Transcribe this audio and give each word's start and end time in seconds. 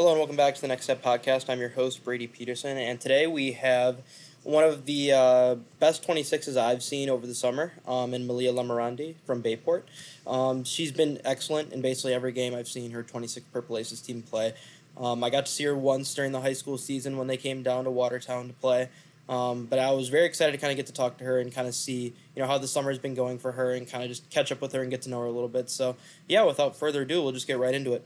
Hello 0.00 0.12
and 0.12 0.18
welcome 0.18 0.34
back 0.34 0.54
to 0.54 0.62
the 0.62 0.66
Next 0.66 0.84
Step 0.84 1.02
Podcast. 1.02 1.50
I'm 1.50 1.60
your 1.60 1.68
host, 1.68 2.02
Brady 2.02 2.26
Peterson, 2.26 2.78
and 2.78 2.98
today 2.98 3.26
we 3.26 3.52
have 3.52 3.98
one 4.44 4.64
of 4.64 4.86
the 4.86 5.12
uh, 5.12 5.56
best 5.78 6.06
26s 6.06 6.56
I've 6.56 6.82
seen 6.82 7.10
over 7.10 7.26
the 7.26 7.34
summer 7.34 7.74
um, 7.86 8.14
in 8.14 8.26
Melia 8.26 8.50
Lemorande 8.50 9.16
from 9.26 9.42
Bay 9.42 9.56
Port. 9.56 9.86
Um, 10.26 10.64
she's 10.64 10.90
been 10.90 11.20
excellent 11.22 11.74
in 11.74 11.82
basically 11.82 12.14
every 12.14 12.32
game 12.32 12.54
I've 12.54 12.66
seen 12.66 12.92
her 12.92 13.02
26 13.02 13.44
Purple 13.52 13.76
Aces 13.76 14.00
team 14.00 14.22
play. 14.22 14.54
Um, 14.96 15.22
I 15.22 15.28
got 15.28 15.44
to 15.44 15.52
see 15.52 15.64
her 15.64 15.76
once 15.76 16.14
during 16.14 16.32
the 16.32 16.40
high 16.40 16.54
school 16.54 16.78
season 16.78 17.18
when 17.18 17.26
they 17.26 17.36
came 17.36 17.62
down 17.62 17.84
to 17.84 17.90
Watertown 17.90 18.48
to 18.48 18.54
play. 18.54 18.88
Um, 19.28 19.66
but 19.66 19.78
I 19.78 19.90
was 19.90 20.08
very 20.08 20.24
excited 20.24 20.52
to 20.52 20.58
kind 20.58 20.70
of 20.70 20.78
get 20.78 20.86
to 20.86 20.94
talk 20.94 21.18
to 21.18 21.24
her 21.24 21.40
and 21.40 21.52
kind 21.52 21.68
of 21.68 21.74
see, 21.74 22.14
you 22.34 22.40
know, 22.40 22.46
how 22.46 22.56
the 22.56 22.68
summer's 22.68 22.98
been 22.98 23.14
going 23.14 23.38
for 23.38 23.52
her 23.52 23.74
and 23.74 23.86
kind 23.86 24.02
of 24.02 24.08
just 24.08 24.30
catch 24.30 24.50
up 24.50 24.62
with 24.62 24.72
her 24.72 24.80
and 24.80 24.90
get 24.90 25.02
to 25.02 25.10
know 25.10 25.20
her 25.20 25.26
a 25.26 25.30
little 25.30 25.46
bit. 25.46 25.68
So, 25.68 25.96
yeah, 26.26 26.44
without 26.44 26.74
further 26.74 27.02
ado, 27.02 27.22
we'll 27.22 27.32
just 27.32 27.46
get 27.46 27.58
right 27.58 27.74
into 27.74 27.92
it. 27.92 28.02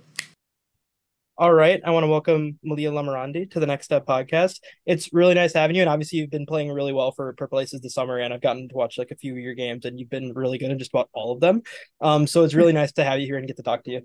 All 1.36 1.52
right. 1.52 1.80
I 1.84 1.90
want 1.90 2.04
to 2.04 2.08
welcome 2.08 2.60
Melia 2.62 2.92
Lemorande 2.92 3.50
to 3.50 3.58
the 3.58 3.66
Next 3.66 3.86
Step 3.86 4.06
podcast. 4.06 4.60
It's 4.86 5.12
really 5.12 5.34
nice 5.34 5.52
having 5.52 5.74
you. 5.74 5.82
And 5.82 5.90
obviously, 5.90 6.20
you've 6.20 6.30
been 6.30 6.46
playing 6.46 6.70
really 6.70 6.92
well 6.92 7.10
for 7.10 7.32
Purple 7.32 7.58
Aces 7.58 7.80
this 7.80 7.92
summer. 7.92 8.18
And 8.18 8.32
I've 8.32 8.40
gotten 8.40 8.68
to 8.68 8.74
watch 8.76 8.98
like 8.98 9.10
a 9.10 9.16
few 9.16 9.32
of 9.32 9.40
your 9.40 9.54
games, 9.54 9.84
and 9.84 9.98
you've 9.98 10.10
been 10.10 10.32
really 10.32 10.58
good 10.58 10.70
in 10.70 10.78
just 10.78 10.92
about 10.92 11.10
all 11.12 11.32
of 11.32 11.40
them. 11.40 11.62
Um, 12.00 12.28
so 12.28 12.44
it's 12.44 12.54
really 12.54 12.72
nice 12.72 12.92
to 12.92 13.04
have 13.04 13.18
you 13.18 13.26
here 13.26 13.36
and 13.36 13.48
get 13.48 13.56
to 13.56 13.64
talk 13.64 13.82
to 13.82 13.90
you. 13.90 14.02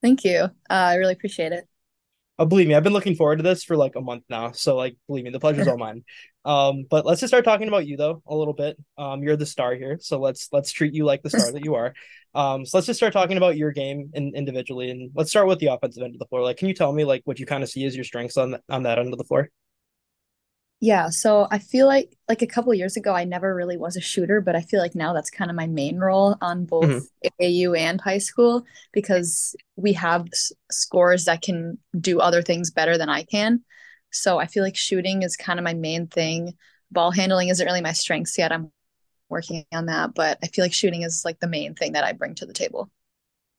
Thank 0.00 0.22
you. 0.22 0.42
Uh, 0.42 0.48
I 0.70 0.94
really 0.94 1.14
appreciate 1.14 1.50
it. 1.50 1.66
Oh, 2.38 2.44
believe 2.44 2.68
me, 2.68 2.74
I've 2.74 2.82
been 2.82 2.92
looking 2.92 3.14
forward 3.14 3.36
to 3.36 3.42
this 3.42 3.64
for 3.64 3.76
like 3.76 3.96
a 3.96 4.00
month 4.00 4.24
now. 4.28 4.52
So 4.52 4.76
like, 4.76 4.96
believe 5.06 5.24
me, 5.24 5.30
the 5.30 5.40
pleasure's 5.40 5.68
all 5.68 5.78
mine. 5.78 6.04
Um, 6.44 6.84
but 6.88 7.06
let's 7.06 7.20
just 7.20 7.30
start 7.30 7.44
talking 7.44 7.66
about 7.66 7.86
you 7.86 7.96
though 7.96 8.22
a 8.26 8.36
little 8.36 8.52
bit. 8.52 8.76
Um, 8.98 9.22
you're 9.22 9.36
the 9.36 9.46
star 9.46 9.74
here, 9.74 9.98
so 10.00 10.20
let's 10.20 10.48
let's 10.52 10.70
treat 10.70 10.94
you 10.94 11.04
like 11.04 11.22
the 11.22 11.30
star 11.30 11.50
that 11.50 11.64
you 11.64 11.74
are. 11.74 11.94
Um, 12.34 12.66
so 12.66 12.76
let's 12.76 12.86
just 12.86 12.98
start 12.98 13.14
talking 13.14 13.38
about 13.38 13.56
your 13.56 13.72
game 13.72 14.10
in, 14.12 14.34
individually, 14.34 14.90
and 14.90 15.10
let's 15.14 15.30
start 15.30 15.48
with 15.48 15.58
the 15.58 15.68
offensive 15.68 16.02
end 16.02 16.14
of 16.14 16.18
the 16.18 16.26
floor. 16.26 16.42
Like, 16.42 16.58
can 16.58 16.68
you 16.68 16.74
tell 16.74 16.92
me 16.92 17.04
like 17.04 17.22
what 17.24 17.40
you 17.40 17.46
kind 17.46 17.62
of 17.62 17.70
see 17.70 17.84
as 17.86 17.96
your 17.96 18.04
strengths 18.04 18.36
on 18.36 18.58
on 18.68 18.82
that 18.82 18.98
end 18.98 19.12
of 19.12 19.18
the 19.18 19.24
floor? 19.24 19.50
Yeah, 20.80 21.08
so 21.08 21.48
I 21.50 21.58
feel 21.58 21.86
like 21.86 22.14
like 22.28 22.42
a 22.42 22.46
couple 22.46 22.74
years 22.74 22.96
ago 22.96 23.14
I 23.14 23.24
never 23.24 23.54
really 23.54 23.78
was 23.78 23.96
a 23.96 24.00
shooter, 24.00 24.42
but 24.42 24.54
I 24.54 24.60
feel 24.60 24.80
like 24.80 24.94
now 24.94 25.14
that's 25.14 25.30
kind 25.30 25.50
of 25.50 25.56
my 25.56 25.66
main 25.66 25.98
role 25.98 26.36
on 26.42 26.66
both 26.66 26.84
mm-hmm. 26.84 27.42
AAU 27.42 27.78
and 27.78 28.00
high 28.00 28.18
school 28.18 28.64
because 28.92 29.56
we 29.76 29.94
have 29.94 30.26
scores 30.70 31.24
that 31.24 31.40
can 31.40 31.78
do 31.98 32.20
other 32.20 32.42
things 32.42 32.70
better 32.70 32.98
than 32.98 33.08
I 33.08 33.22
can. 33.22 33.64
So 34.12 34.38
I 34.38 34.46
feel 34.46 34.62
like 34.62 34.76
shooting 34.76 35.22
is 35.22 35.36
kind 35.36 35.58
of 35.58 35.64
my 35.64 35.74
main 35.74 36.08
thing. 36.08 36.54
Ball 36.90 37.10
handling 37.10 37.48
isn't 37.48 37.66
really 37.66 37.80
my 37.80 37.92
strengths 37.92 38.36
yet. 38.36 38.52
I'm 38.52 38.70
working 39.30 39.64
on 39.72 39.86
that, 39.86 40.14
but 40.14 40.38
I 40.42 40.46
feel 40.48 40.64
like 40.64 40.74
shooting 40.74 41.02
is 41.02 41.22
like 41.24 41.40
the 41.40 41.48
main 41.48 41.74
thing 41.74 41.92
that 41.92 42.04
I 42.04 42.12
bring 42.12 42.34
to 42.36 42.46
the 42.46 42.52
table. 42.52 42.90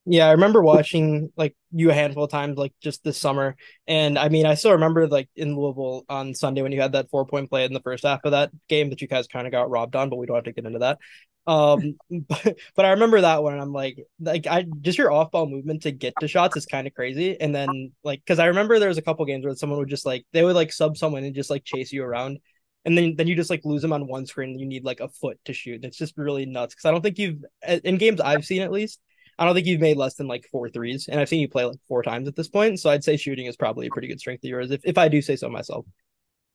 Yeah, 0.09 0.27
I 0.27 0.31
remember 0.31 0.61
watching 0.61 1.33
like 1.35 1.53
you 1.71 1.89
a 1.91 1.93
handful 1.93 2.23
of 2.23 2.31
times, 2.31 2.57
like 2.57 2.73
just 2.81 3.03
this 3.03 3.17
summer. 3.17 3.57
And 3.87 4.17
I 4.17 4.29
mean, 4.29 4.45
I 4.45 4.53
still 4.53 4.71
remember 4.71 5.05
like 5.05 5.29
in 5.35 5.53
Louisville 5.53 6.05
on 6.07 6.33
Sunday 6.33 6.61
when 6.61 6.71
you 6.71 6.79
had 6.79 6.93
that 6.93 7.09
four 7.09 7.25
point 7.25 7.49
play 7.49 7.65
in 7.65 7.73
the 7.73 7.81
first 7.81 8.05
half 8.05 8.21
of 8.23 8.31
that 8.31 8.51
game 8.69 8.89
that 8.89 9.01
you 9.01 9.07
guys 9.09 9.27
kind 9.27 9.45
of 9.45 9.51
got 9.51 9.69
robbed 9.69 9.97
on, 9.97 10.09
but 10.09 10.15
we 10.15 10.25
don't 10.25 10.37
have 10.37 10.45
to 10.45 10.53
get 10.53 10.65
into 10.65 10.79
that. 10.79 10.99
Um, 11.45 11.97
but, 12.29 12.57
but 12.73 12.85
I 12.85 12.91
remember 12.91 13.19
that 13.19 13.43
one. 13.43 13.59
I'm 13.59 13.73
like, 13.73 13.97
like 14.21 14.47
I 14.47 14.65
just 14.79 14.97
your 14.97 15.11
off 15.11 15.31
ball 15.31 15.45
movement 15.45 15.81
to 15.83 15.91
get 15.91 16.13
to 16.21 16.27
shots 16.29 16.55
is 16.55 16.65
kind 16.65 16.87
of 16.87 16.93
crazy. 16.93 17.39
And 17.39 17.53
then 17.53 17.91
like, 18.01 18.21
because 18.21 18.39
I 18.39 18.45
remember 18.45 18.79
there 18.79 18.87
was 18.87 18.97
a 18.97 19.01
couple 19.01 19.25
games 19.25 19.43
where 19.45 19.55
someone 19.55 19.79
would 19.79 19.89
just 19.89 20.05
like 20.05 20.25
they 20.31 20.43
would 20.43 20.55
like 20.55 20.71
sub 20.71 20.95
someone 20.95 21.25
and 21.25 21.35
just 21.35 21.49
like 21.49 21.65
chase 21.65 21.91
you 21.91 22.03
around, 22.05 22.39
and 22.85 22.97
then 22.97 23.15
then 23.17 23.27
you 23.27 23.35
just 23.35 23.49
like 23.49 23.65
lose 23.65 23.81
them 23.81 23.91
on 23.91 24.07
one 24.07 24.25
screen. 24.25 24.57
you 24.57 24.65
need 24.65 24.85
like 24.85 25.01
a 25.01 25.09
foot 25.09 25.37
to 25.45 25.53
shoot. 25.53 25.75
and 25.75 25.85
It's 25.85 25.97
just 25.97 26.17
really 26.17 26.45
nuts 26.45 26.75
because 26.75 26.85
I 26.85 26.91
don't 26.91 27.01
think 27.01 27.17
you've 27.19 27.43
in 27.83 27.97
games 27.97 28.21
I've 28.21 28.45
seen 28.45 28.61
at 28.61 28.71
least 28.71 29.01
I 29.39 29.45
don't 29.45 29.53
think 29.53 29.67
you've 29.67 29.81
made 29.81 29.97
less 29.97 30.15
than 30.15 30.27
like 30.27 30.47
four 30.51 30.69
threes, 30.69 31.07
and 31.07 31.19
I've 31.19 31.29
seen 31.29 31.41
you 31.41 31.47
play 31.47 31.65
like 31.65 31.79
four 31.87 32.03
times 32.03 32.27
at 32.27 32.35
this 32.35 32.49
point. 32.49 32.79
So 32.79 32.89
I'd 32.89 33.03
say 33.03 33.17
shooting 33.17 33.45
is 33.45 33.55
probably 33.57 33.87
a 33.87 33.91
pretty 33.91 34.07
good 34.07 34.19
strength 34.19 34.43
of 34.43 34.49
yours, 34.49 34.71
if 34.71 34.81
if 34.83 34.97
I 34.97 35.07
do 35.07 35.21
say 35.21 35.35
so 35.35 35.49
myself. 35.49 35.85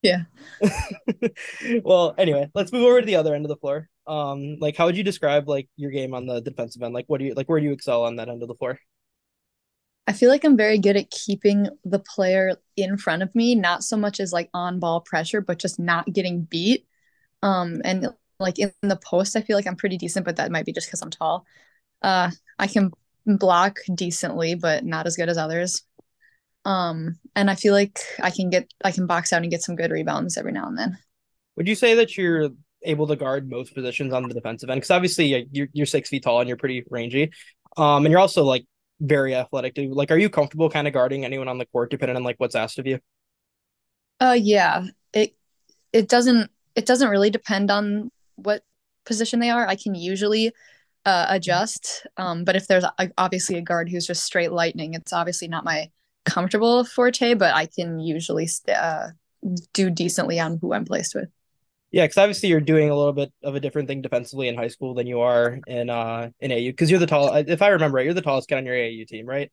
Yeah. 0.03 0.25
well, 1.85 2.15
anyway, 2.19 2.51
let's 2.55 2.73
move 2.73 2.83
over 2.85 3.01
to 3.01 3.07
the 3.07 3.17
other 3.17 3.35
end 3.35 3.45
of 3.45 3.49
the 3.51 3.57
floor. 3.57 3.89
Um, 4.07 4.57
like 4.59 4.77
how 4.77 4.87
would 4.87 4.97
you 4.97 5.05
describe 5.05 5.49
like 5.49 5.69
your 5.77 5.93
game 5.93 6.13
on 6.13 6.27
the 6.27 6.41
defensive 6.41 6.83
end? 6.83 6.93
Like 6.93 7.05
what 7.07 7.19
do 7.19 7.27
you 7.27 7.35
like 7.35 7.49
where 7.49 7.61
do 7.61 7.67
you 7.67 7.73
excel 7.73 8.05
on 8.05 8.17
that 8.17 8.29
end 8.29 8.43
of 8.43 8.49
the 8.49 8.55
floor? 8.57 8.79
I 10.09 10.13
feel 10.13 10.29
like 10.29 10.45
I'm 10.45 10.57
very 10.57 10.79
good 10.79 10.97
at 10.97 11.11
keeping 11.11 11.69
the 11.85 12.01
player 12.01 12.57
in 12.77 12.97
front 12.97 13.23
of 13.23 13.33
me, 13.37 13.55
not 13.55 13.85
so 13.85 13.97
much 13.97 14.19
as 14.19 14.33
like 14.33 14.51
on 14.53 14.81
ball 14.81 15.01
pressure, 15.01 15.41
but 15.41 15.61
just 15.61 15.79
not 15.79 16.13
getting 16.13 16.43
beat. 16.43 16.87
Um, 17.43 17.81
and 17.85 18.09
like 18.41 18.59
in 18.59 18.73
the 18.83 18.97
post, 18.97 19.37
I 19.37 19.43
feel 19.43 19.57
like 19.57 19.69
I'm 19.69 19.77
pretty 19.77 19.97
decent, 19.97 20.25
but 20.25 20.37
that 20.37 20.51
might 20.51 20.67
be 20.67 20.73
just 20.73 20.89
because 20.89 21.03
I'm 21.03 21.11
tall. 21.11 21.47
Uh, 22.03 22.31
I 22.59 22.67
can 22.67 22.93
block 23.27 23.79
decently, 23.95 24.55
but 24.55 24.85
not 24.85 25.07
as 25.07 25.17
good 25.17 25.29
as 25.29 25.39
others. 25.39 25.83
Um, 26.65 27.19
and 27.35 27.51
I 27.51 27.55
feel 27.55 27.73
like 27.73 27.99
I 28.23 28.31
can 28.31 28.51
get 28.51 28.73
I 28.85 28.93
can 28.93 29.07
box 29.07 29.33
out 29.33 29.43
and 29.43 29.51
get 29.51 29.63
some 29.63 29.77
good 29.77 29.91
rebounds 29.91 30.37
every 30.37 30.53
now 30.53 30.67
and 30.67 30.79
then. 30.79 30.99
Would 31.57 31.69
you 31.69 31.75
say 31.75 31.95
that 31.95 32.17
you're 32.17 32.51
able 32.83 33.07
to 33.07 33.17
guard 33.17 33.49
most 33.49 33.75
positions 33.75 34.13
on 34.13 34.29
the 34.29 34.35
defensive 34.35 34.71
end? 34.71 34.79
Because 34.79 34.91
obviously 34.91 35.49
you're 35.53 35.69
you're 35.73 35.87
six 35.87 36.09
feet 36.09 36.23
tall 36.23 36.41
and 36.41 36.49
you're 36.49 36.57
pretty 36.57 36.85
rangy, 36.91 37.31
um, 37.77 38.05
and 38.05 38.11
you're 38.11 38.21
also 38.21 38.45
like 38.45 38.65
very 39.01 39.35
athletic. 39.35 39.75
Too. 39.75 39.93
Like, 39.93 40.11
are 40.11 40.19
you 40.19 40.31
comfortable 40.31 40.71
kind 40.71 40.87
of 40.87 40.95
guarding 40.95 41.25
anyone 41.25 41.49
on 41.49 41.59
the 41.59 41.67
court, 41.67 41.91
depending 41.91 42.17
on 42.17 42.23
like 42.23 42.37
what's 42.39 42.55
asked 42.55 42.79
of 42.79 42.87
you? 42.87 43.01
Uh, 44.21 44.39
yeah. 44.41 44.85
It 45.13 45.35
it 45.93 46.09
doesn't 46.09 46.51
it 46.77 46.87
doesn't 46.87 47.11
really 47.11 47.31
depend 47.31 47.71
on 47.71 48.11
what 48.37 48.63
position 49.05 49.41
they 49.41 49.51
are. 49.51 49.67
I 49.67 49.75
can 49.75 49.95
usually 49.95 50.53
uh, 51.05 51.27
adjust. 51.29 52.07
Um, 52.17 52.45
but 52.45 52.57
if 52.57 52.67
there's 52.67 52.85
a, 52.85 53.11
obviously 53.19 53.57
a 53.57 53.63
guard 53.63 53.89
who's 53.89 54.07
just 54.07 54.25
straight 54.25 54.53
lightning, 54.53 54.95
it's 54.95 55.13
obviously 55.13 55.49
not 55.49 55.65
my 55.65 55.91
comfortable 56.25 56.85
forte, 56.85 57.35
but 57.35 57.55
I 57.55 57.67
can 57.67 57.99
usually 57.99 58.49
uh, 58.75 59.09
do 59.73 59.91
decently 59.91 60.39
on 60.39 60.59
who 60.61 60.73
I'm 60.73 60.85
placed 60.85 61.15
with. 61.15 61.29
Yeah, 61.91 62.05
because 62.05 62.19
obviously 62.19 62.49
you're 62.49 62.61
doing 62.61 62.89
a 62.89 62.97
little 62.97 63.13
bit 63.13 63.33
of 63.43 63.55
a 63.55 63.61
different 63.61 63.89
thing 63.89 64.01
defensively 64.01 64.49
in 64.49 64.57
high 64.57 64.69
school 64.69 64.95
than 64.95 65.07
you 65.07 65.21
are 65.21 65.59
in 65.67 65.91
uh 65.91 66.31
in 66.41 66.51
AU. 66.51 66.71
Because 66.71 66.91
you're 66.91 66.99
the 66.99 67.07
tall, 67.07 67.35
if 67.35 67.61
I 67.61 67.69
remember 67.69 67.97
right, 67.97 68.05
you're 68.07 68.15
the 68.15 68.23
tallest 68.23 68.49
kid 68.49 68.57
on 68.57 68.65
your 68.65 68.77
AU 68.77 69.05
team, 69.07 69.27
right? 69.27 69.53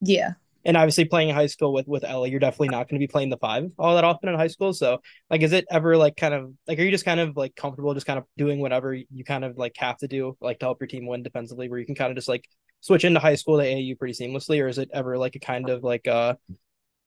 Yeah 0.00 0.34
and 0.64 0.76
obviously 0.76 1.04
playing 1.04 1.28
in 1.30 1.34
high 1.34 1.46
school 1.46 1.72
with 1.72 1.86
with 1.86 2.04
Ellie, 2.04 2.30
you're 2.30 2.40
definitely 2.40 2.68
not 2.68 2.88
going 2.88 3.00
to 3.00 3.06
be 3.06 3.10
playing 3.10 3.30
the 3.30 3.36
five 3.38 3.70
all 3.78 3.94
that 3.94 4.04
often 4.04 4.28
in 4.28 4.34
high 4.34 4.48
school. 4.48 4.72
So 4.72 5.00
like, 5.28 5.42
is 5.42 5.52
it 5.52 5.66
ever 5.70 5.96
like 5.96 6.16
kind 6.16 6.34
of 6.34 6.52
like 6.66 6.78
are 6.78 6.82
you 6.82 6.90
just 6.90 7.04
kind 7.04 7.20
of 7.20 7.36
like 7.36 7.56
comfortable 7.56 7.94
just 7.94 8.06
kind 8.06 8.18
of 8.18 8.24
doing 8.36 8.60
whatever 8.60 8.94
you 8.94 9.24
kind 9.24 9.44
of 9.44 9.56
like 9.56 9.76
have 9.78 9.98
to 9.98 10.08
do 10.08 10.36
like 10.40 10.58
to 10.60 10.66
help 10.66 10.80
your 10.80 10.88
team 10.88 11.06
win 11.06 11.22
defensively, 11.22 11.68
where 11.68 11.78
you 11.78 11.86
can 11.86 11.94
kind 11.94 12.10
of 12.10 12.16
just 12.16 12.28
like 12.28 12.44
switch 12.80 13.04
into 13.04 13.20
high 13.20 13.34
school 13.34 13.58
to 13.58 13.64
AAU 13.64 13.98
pretty 13.98 14.14
seamlessly, 14.14 14.62
or 14.62 14.68
is 14.68 14.78
it 14.78 14.90
ever 14.92 15.18
like 15.18 15.36
a 15.36 15.40
kind 15.40 15.68
of 15.68 15.82
like 15.82 16.06
uh 16.06 16.34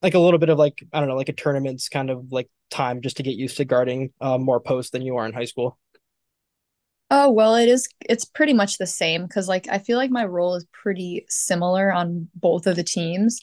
like 0.01 0.15
a 0.15 0.19
little 0.19 0.39
bit 0.39 0.49
of 0.49 0.57
like 0.57 0.83
I 0.91 0.99
don't 0.99 1.09
know 1.09 1.15
like 1.15 1.29
a 1.29 1.33
tournaments 1.33 1.89
kind 1.89 2.09
of 2.09 2.31
like 2.31 2.49
time 2.69 3.01
just 3.01 3.17
to 3.17 3.23
get 3.23 3.35
used 3.35 3.57
to 3.57 3.65
guarding 3.65 4.11
uh, 4.19 4.37
more 4.37 4.59
posts 4.59 4.91
than 4.91 5.01
you 5.01 5.17
are 5.17 5.25
in 5.25 5.33
high 5.33 5.45
school? 5.45 5.77
Oh, 7.11 7.31
well, 7.31 7.55
it 7.55 7.69
is 7.69 7.87
it's 8.09 8.25
pretty 8.25 8.53
much 8.53 8.77
the 8.77 8.87
same 8.87 9.23
because 9.23 9.47
like 9.47 9.67
I 9.69 9.77
feel 9.77 9.97
like 9.97 10.09
my 10.11 10.25
role 10.25 10.55
is 10.55 10.65
pretty 10.71 11.25
similar 11.29 11.91
on 11.91 12.27
both 12.35 12.65
of 12.67 12.75
the 12.75 12.83
teams. 12.83 13.39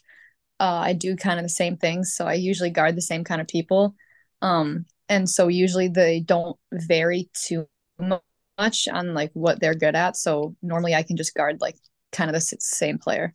Uh, 0.58 0.82
I 0.84 0.92
do 0.92 1.16
kind 1.16 1.38
of 1.38 1.44
the 1.44 1.50
same 1.50 1.76
things, 1.76 2.14
so 2.14 2.26
I 2.26 2.34
usually 2.34 2.70
guard 2.70 2.96
the 2.96 3.02
same 3.02 3.24
kind 3.24 3.40
of 3.40 3.48
people. 3.48 3.94
Um, 4.42 4.86
and 5.08 5.28
so 5.28 5.48
usually 5.48 5.88
they 5.88 6.20
don't 6.20 6.56
vary 6.72 7.30
too 7.34 7.68
much 7.98 8.88
on 8.88 9.14
like 9.14 9.30
what 9.34 9.60
they're 9.60 9.74
good 9.74 9.94
at. 9.96 10.16
So 10.16 10.56
normally 10.62 10.94
I 10.94 11.02
can 11.02 11.16
just 11.16 11.34
guard 11.34 11.60
like 11.60 11.76
kind 12.12 12.30
of 12.30 12.34
the 12.34 12.40
same 12.40 12.98
player 12.98 13.34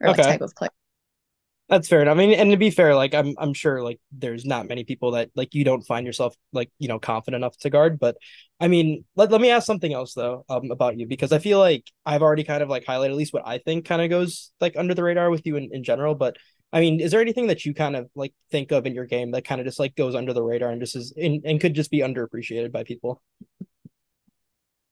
or 0.00 0.10
okay. 0.10 0.22
like 0.22 0.32
type 0.32 0.42
of 0.42 0.54
player. 0.56 0.70
That's 1.74 1.88
fair. 1.88 2.08
I 2.08 2.14
mean, 2.14 2.30
and 2.30 2.52
to 2.52 2.56
be 2.56 2.70
fair, 2.70 2.94
like 2.94 3.14
I'm 3.14 3.34
I'm 3.36 3.52
sure 3.52 3.82
like 3.82 3.98
there's 4.12 4.44
not 4.44 4.68
many 4.68 4.84
people 4.84 5.10
that 5.12 5.30
like 5.34 5.54
you 5.54 5.64
don't 5.64 5.82
find 5.82 6.06
yourself 6.06 6.36
like, 6.52 6.70
you 6.78 6.86
know, 6.86 7.00
confident 7.00 7.42
enough 7.42 7.58
to 7.58 7.70
guard. 7.70 7.98
But 7.98 8.16
I 8.60 8.68
mean, 8.68 9.04
let, 9.16 9.32
let 9.32 9.40
me 9.40 9.50
ask 9.50 9.66
something 9.66 9.92
else 9.92 10.14
though, 10.14 10.44
um, 10.48 10.70
about 10.70 10.96
you 10.96 11.08
because 11.08 11.32
I 11.32 11.40
feel 11.40 11.58
like 11.58 11.82
I've 12.06 12.22
already 12.22 12.44
kind 12.44 12.62
of 12.62 12.68
like 12.68 12.84
highlighted 12.84 13.10
at 13.10 13.16
least 13.16 13.32
what 13.32 13.42
I 13.44 13.58
think 13.58 13.86
kind 13.86 14.00
of 14.00 14.08
goes 14.08 14.52
like 14.60 14.76
under 14.76 14.94
the 14.94 15.02
radar 15.02 15.30
with 15.30 15.44
you 15.46 15.56
in, 15.56 15.70
in 15.72 15.82
general. 15.82 16.14
But 16.14 16.36
I 16.72 16.78
mean, 16.78 17.00
is 17.00 17.10
there 17.10 17.20
anything 17.20 17.48
that 17.48 17.64
you 17.64 17.74
kind 17.74 17.96
of 17.96 18.08
like 18.14 18.34
think 18.52 18.70
of 18.70 18.86
in 18.86 18.94
your 18.94 19.06
game 19.06 19.32
that 19.32 19.44
kind 19.44 19.60
of 19.60 19.66
just 19.66 19.80
like 19.80 19.96
goes 19.96 20.14
under 20.14 20.32
the 20.32 20.44
radar 20.44 20.70
and 20.70 20.80
just 20.80 20.94
is 20.94 21.12
and, 21.16 21.42
and 21.44 21.60
could 21.60 21.74
just 21.74 21.90
be 21.90 22.02
underappreciated 22.02 22.70
by 22.70 22.84
people? 22.84 23.20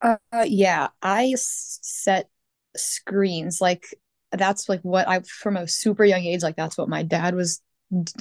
Uh, 0.01 0.17
yeah, 0.45 0.89
I 1.01 1.33
set 1.37 2.29
screens 2.75 3.61
like 3.61 3.85
that's 4.37 4.69
like 4.69 4.81
what 4.81 5.07
I 5.07 5.21
from 5.21 5.57
a 5.57 5.67
super 5.67 6.05
young 6.05 6.21
age, 6.21 6.43
like 6.43 6.55
that's 6.55 6.77
what 6.77 6.89
my 6.89 7.03
dad 7.03 7.35
was 7.35 7.61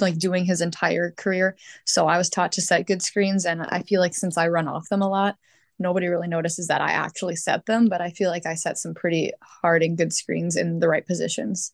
like 0.00 0.18
doing 0.18 0.44
his 0.44 0.60
entire 0.60 1.12
career. 1.12 1.56
So 1.86 2.06
I 2.06 2.18
was 2.18 2.28
taught 2.28 2.52
to 2.52 2.62
set 2.62 2.86
good 2.86 3.02
screens 3.02 3.46
and 3.46 3.62
I 3.62 3.82
feel 3.82 4.00
like 4.00 4.14
since 4.14 4.36
I 4.36 4.48
run 4.48 4.68
off 4.68 4.88
them 4.88 5.02
a 5.02 5.08
lot, 5.08 5.36
nobody 5.78 6.08
really 6.08 6.28
notices 6.28 6.68
that 6.68 6.80
I 6.80 6.92
actually 6.92 7.36
set 7.36 7.66
them, 7.66 7.88
but 7.88 8.00
I 8.00 8.10
feel 8.10 8.30
like 8.30 8.46
I 8.46 8.54
set 8.54 8.78
some 8.78 8.94
pretty 8.94 9.32
hard 9.42 9.82
and 9.82 9.96
good 9.96 10.12
screens 10.12 10.56
in 10.56 10.78
the 10.78 10.88
right 10.88 11.06
positions. 11.06 11.72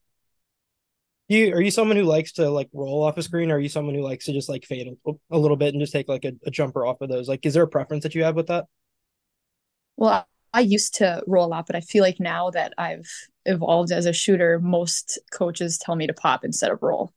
You 1.29 1.53
are 1.55 1.61
you 1.61 1.71
someone 1.71 1.99
who 1.99 2.05
likes 2.05 2.33
to 2.35 2.49
like 2.49 2.71
roll 2.73 3.03
off 3.03 3.19
a 3.19 3.23
screen 3.23 3.51
or 3.51 3.57
are 3.57 3.61
you 3.61 3.69
someone 3.69 3.95
who 3.95 4.03
likes 4.03 4.25
to 4.27 4.33
just 4.33 4.49
like 4.49 4.65
fade 4.65 4.89
a, 5.31 5.39
little 5.39 5.59
bit 5.59 5.75
and 5.75 5.81
just 5.81 5.93
take 5.93 6.09
like 6.09 6.25
a, 6.25 6.33
a 6.47 6.51
jumper 6.51 6.87
off 6.87 7.01
of 7.03 7.11
those? 7.11 7.29
Like 7.29 7.45
is 7.45 7.55
there 7.55 7.65
a 7.65 7.69
preference 7.69 8.05
that 8.05 8.15
you 8.15 8.25
have 8.25 8.35
with 8.35 8.47
that? 8.47 8.65
Well, 9.97 10.27
I 10.59 10.63
used 10.63 10.97
to 10.97 11.23
roll 11.29 11.47
a 11.47 11.47
lot, 11.47 11.69
but 11.69 11.77
I 11.77 11.81
feel 11.81 12.03
like 12.03 12.19
now 12.19 12.51
that 12.51 12.73
I've 12.77 13.09
evolved 13.47 13.93
as 13.93 14.07
a 14.07 14.13
shooter, 14.13 14.59
most 14.59 15.17
coaches 15.31 15.79
tell 15.79 15.95
me 15.95 16.09
to 16.09 16.13
pop 16.13 16.45
instead 16.45 16.73
of 16.73 16.83
roll. 16.83 17.13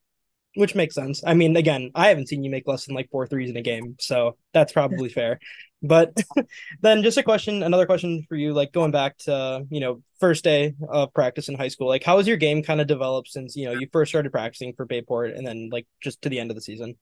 Which 0.53 0.75
makes 0.75 0.93
sense. 0.93 1.23
I 1.25 1.33
mean, 1.33 1.57
again, 1.57 1.89
I 1.95 2.09
haven't 2.09 2.27
seen 2.27 2.43
you 2.43 2.51
make 2.51 2.67
less 2.67 2.85
than 2.85 2.93
like 2.93 3.09
four 3.09 3.25
threes 3.25 3.49
in 3.49 3.57
a 3.57 3.63
game, 3.63 3.95
so 3.99 4.37
that's 4.53 4.73
probably 4.73 5.09
fair. 5.19 5.39
But 5.81 6.15
then 6.81 7.01
just 7.01 7.17
a 7.17 7.23
question, 7.23 7.63
another 7.63 7.87
question 7.87 8.23
for 8.29 8.35
you, 8.35 8.53
like 8.53 8.73
going 8.73 8.91
back 8.91 9.17
to, 9.19 9.65
you 9.71 9.79
know, 9.79 10.03
first 10.19 10.43
day 10.43 10.75
of 10.87 11.11
practice 11.11 11.49
in 11.49 11.55
high 11.55 11.69
school, 11.69 11.87
like 11.87 12.03
how 12.03 12.17
has 12.17 12.27
your 12.27 12.37
game 12.37 12.61
kind 12.61 12.79
of 12.79 12.85
developed 12.85 13.29
since, 13.29 13.55
you 13.55 13.65
know, 13.65 13.71
you 13.71 13.87
first 13.91 14.11
started 14.11 14.31
practicing 14.31 14.73
for 14.73 14.85
Bay 14.85 15.01
Port 15.01 15.31
and 15.31 15.47
then 15.47 15.69
like 15.71 15.87
just 15.99 16.21
to 16.21 16.29
the 16.29 16.39
end 16.39 16.51
of 16.51 16.55
the 16.55 16.61
season? 16.61 16.95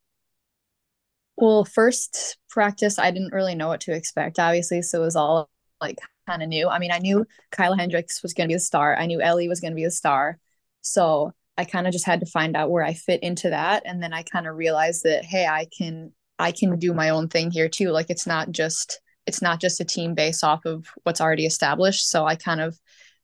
Well, 1.36 1.66
first 1.66 2.38
practice, 2.50 2.98
I 2.98 3.12
didn't 3.12 3.34
really 3.34 3.56
know 3.56 3.68
what 3.68 3.82
to 3.82 3.94
expect, 3.94 4.40
obviously. 4.40 4.82
So 4.82 5.02
it 5.02 5.06
was 5.06 5.18
all 5.18 5.50
like 5.82 6.00
kind 6.30 6.44
of 6.44 6.50
new. 6.50 6.70
I 6.70 6.80
mean, 6.80 6.92
I 6.92 7.00
knew 7.00 7.26
Kyla 7.52 7.78
Hendricks 7.78 8.22
was 8.22 8.34
going 8.34 8.48
to 8.48 8.52
be 8.52 8.56
the 8.56 8.60
star. 8.60 8.96
I 8.96 9.06
knew 9.08 9.22
Ellie 9.22 9.48
was 9.48 9.60
going 9.60 9.72
to 9.72 9.76
be 9.76 9.86
the 9.86 9.92
star. 9.92 10.38
So 10.82 11.34
I 11.58 11.66
kind 11.66 11.88
of 11.88 11.94
just 11.94 12.06
had 12.06 12.20
to 12.20 12.26
find 12.26 12.56
out 12.56 12.72
where 12.72 12.84
I 12.84 12.94
fit 12.94 13.22
into 13.24 13.50
that. 13.50 13.84
And 13.86 14.02
then 14.02 14.14
I 14.14 14.24
kind 14.24 14.48
of 14.48 14.56
realized 14.56 15.04
that, 15.04 15.26
hey, 15.26 15.46
I 15.46 15.66
can 15.76 16.14
I 16.38 16.52
can 16.52 16.80
do 16.80 16.94
my 16.94 17.10
own 17.10 17.28
thing 17.28 17.52
here 17.52 17.68
too. 17.68 17.90
Like 17.90 18.10
it's 18.10 18.28
not 18.28 18.52
just 18.52 19.02
it's 19.26 19.42
not 19.42 19.60
just 19.60 19.82
a 19.82 19.86
team 19.86 20.16
based 20.16 20.44
off 20.44 20.66
of 20.66 20.88
what's 21.04 21.20
already 21.22 21.46
established. 21.46 22.10
So 22.10 22.26
I 22.26 22.36
kind 22.36 22.62
of 22.62 22.80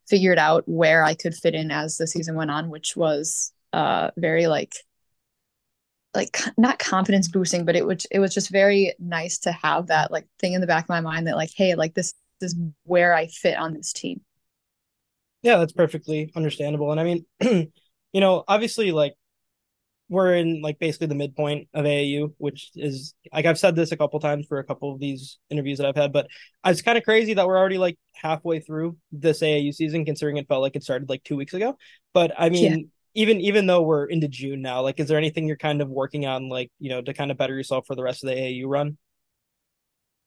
figured 0.08 0.38
out 0.38 0.64
where 0.68 1.04
I 1.04 1.16
could 1.16 1.34
fit 1.34 1.56
in 1.56 1.72
as 1.72 1.98
the 1.98 2.08
season 2.08 2.36
went 2.36 2.52
on, 2.52 2.70
which 2.70 2.96
was 2.96 3.54
uh 3.74 4.12
very 4.18 4.48
like 4.48 4.74
like 6.14 6.38
not 6.58 6.80
confidence 6.80 7.28
boosting, 7.28 7.66
but 7.66 7.76
it 7.76 7.86
was 7.86 8.06
it 8.12 8.20
was 8.20 8.34
just 8.34 8.50
very 8.50 8.94
nice 9.00 9.38
to 9.40 9.52
have 9.52 9.88
that 9.88 10.12
like 10.12 10.28
thing 10.40 10.54
in 10.54 10.62
the 10.62 10.68
back 10.68 10.86
of 10.86 10.90
my 10.90 11.02
mind 11.02 11.28
that 11.28 11.36
like, 11.36 11.52
hey, 11.56 11.76
like 11.76 11.94
this 11.94 12.14
is 12.42 12.56
where 12.84 13.14
I 13.14 13.28
fit 13.28 13.58
on 13.58 13.74
this 13.74 13.94
team. 13.94 14.22
Yeah, 15.42 15.58
that's 15.58 15.74
perfectly 15.74 16.32
understandable. 16.36 16.92
And 16.92 17.00
I 17.00 17.04
mean, 17.04 17.26
you 17.42 18.22
know, 18.22 18.44
obviously 18.48 18.92
like 18.92 19.14
we're 20.10 20.36
in 20.36 20.62
like 20.62 20.78
basically 20.80 21.08
the 21.08 21.16
midpoint 21.16 21.68
of 21.74 21.86
AAU, 21.86 22.34
which 22.38 22.72
is 22.76 23.14
like 23.34 23.46
I've 23.46 23.60
said 23.60 23.76
this 23.76 23.92
a 23.92 23.98
couple 23.98 24.20
times 24.20 24.46
for 24.48 24.60
a 24.60 24.64
couple 24.64 24.94
of 24.94 25.00
these 25.00 25.40
interviews 25.50 25.80
that 25.80 25.88
I've 25.88 25.96
had, 25.96 26.14
but 26.14 26.28
it's 26.66 26.82
kind 26.82 26.98
of 26.98 27.04
crazy 27.04 27.34
that 27.34 27.48
we're 27.48 27.58
already 27.58 27.78
like 27.78 27.98
halfway 28.14 28.60
through 28.60 28.98
this 29.12 29.42
AAU 29.42 29.74
season, 29.74 30.06
considering 30.06 30.38
it 30.38 30.48
felt 30.48 30.62
like 30.62 30.76
it 30.76 30.84
started 30.84 31.10
like 31.10 31.24
two 31.24 31.36
weeks 31.36 31.54
ago. 31.54 31.78
But 32.14 32.34
I 32.38 32.50
mean, 32.50 32.72
yeah. 32.72 32.86
even 33.16 33.42
even 33.42 33.66
though 33.66 33.82
we're 33.82 34.06
into 34.06 34.28
June 34.28 34.62
now, 34.62 34.82
like, 34.82 35.00
is 35.00 35.08
there 35.08 35.18
anything 35.18 35.48
you're 35.48 35.58
kind 35.58 35.82
of 35.82 35.90
working 35.90 36.26
on, 36.26 36.50
like 36.50 36.72
you 36.80 36.90
know, 36.90 37.02
to 37.02 37.14
kind 37.14 37.32
of 37.32 37.38
better 37.38 37.56
yourself 37.56 37.88
for 37.88 37.96
the 37.96 38.04
rest 38.04 38.24
of 38.24 38.30
the 38.30 38.36
AAU 38.36 38.66
run? 38.68 38.98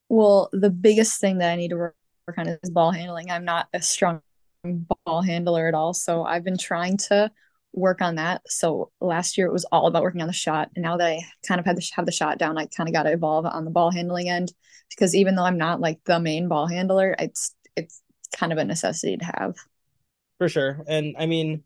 Well, 0.09 0.49
the 0.53 0.71
biggest 0.71 1.21
thing 1.21 1.39
that 1.39 1.53
I 1.53 1.57
need 1.57 1.69
to 1.69 1.93
on 2.37 2.49
is 2.49 2.71
ball 2.71 2.91
handling. 2.91 3.31
I'm 3.31 3.45
not 3.45 3.69
a 3.73 3.81
strong 3.81 4.21
ball 4.65 5.23
handler 5.23 5.69
at 5.69 5.75
all, 5.75 5.95
so 5.95 6.25
I've 6.25 6.45
been 6.45 6.59
trying 6.59 6.97
to 7.09 7.31
work 7.73 8.03
on 8.03 8.17
that. 8.17 8.43
So 8.47 8.91
last 9.01 9.39
year 9.39 9.47
it 9.47 9.53
was 9.53 9.65
all 9.67 9.87
about 9.87 10.03
working 10.03 10.21
on 10.21 10.27
the 10.27 10.33
shot, 10.33 10.71
and 10.75 10.83
now 10.83 10.97
that 10.97 11.07
I 11.07 11.21
kind 11.47 11.61
of 11.61 11.67
had 11.67 11.81
to 11.81 11.95
have 11.95 12.07
the 12.07 12.13
shot 12.13 12.39
down, 12.39 12.59
I 12.59 12.67
kind 12.67 12.89
of 12.89 12.93
got 12.93 13.05
to 13.05 13.13
evolve 13.13 13.47
on 13.47 13.65
the 13.65 13.71
ball 13.71 13.91
handling 13.91 14.29
end 14.29 14.53
because 14.91 15.15
even 15.15 15.35
though 15.35 15.45
I'm 15.45 15.59
not 15.59 15.81
like 15.81 16.01
the 16.05 16.21
main 16.21 16.49
ball 16.49 16.67
handler, 16.67 17.15
it's 17.19 17.55
it's 17.77 18.03
kind 18.37 18.53
of 18.53 18.59
a 18.59 18.65
necessity 18.65 19.17
to 19.17 19.25
have. 19.25 19.55
For 20.39 20.49
sure, 20.49 20.85
and 20.87 21.17
I 21.19 21.27
mean, 21.27 21.63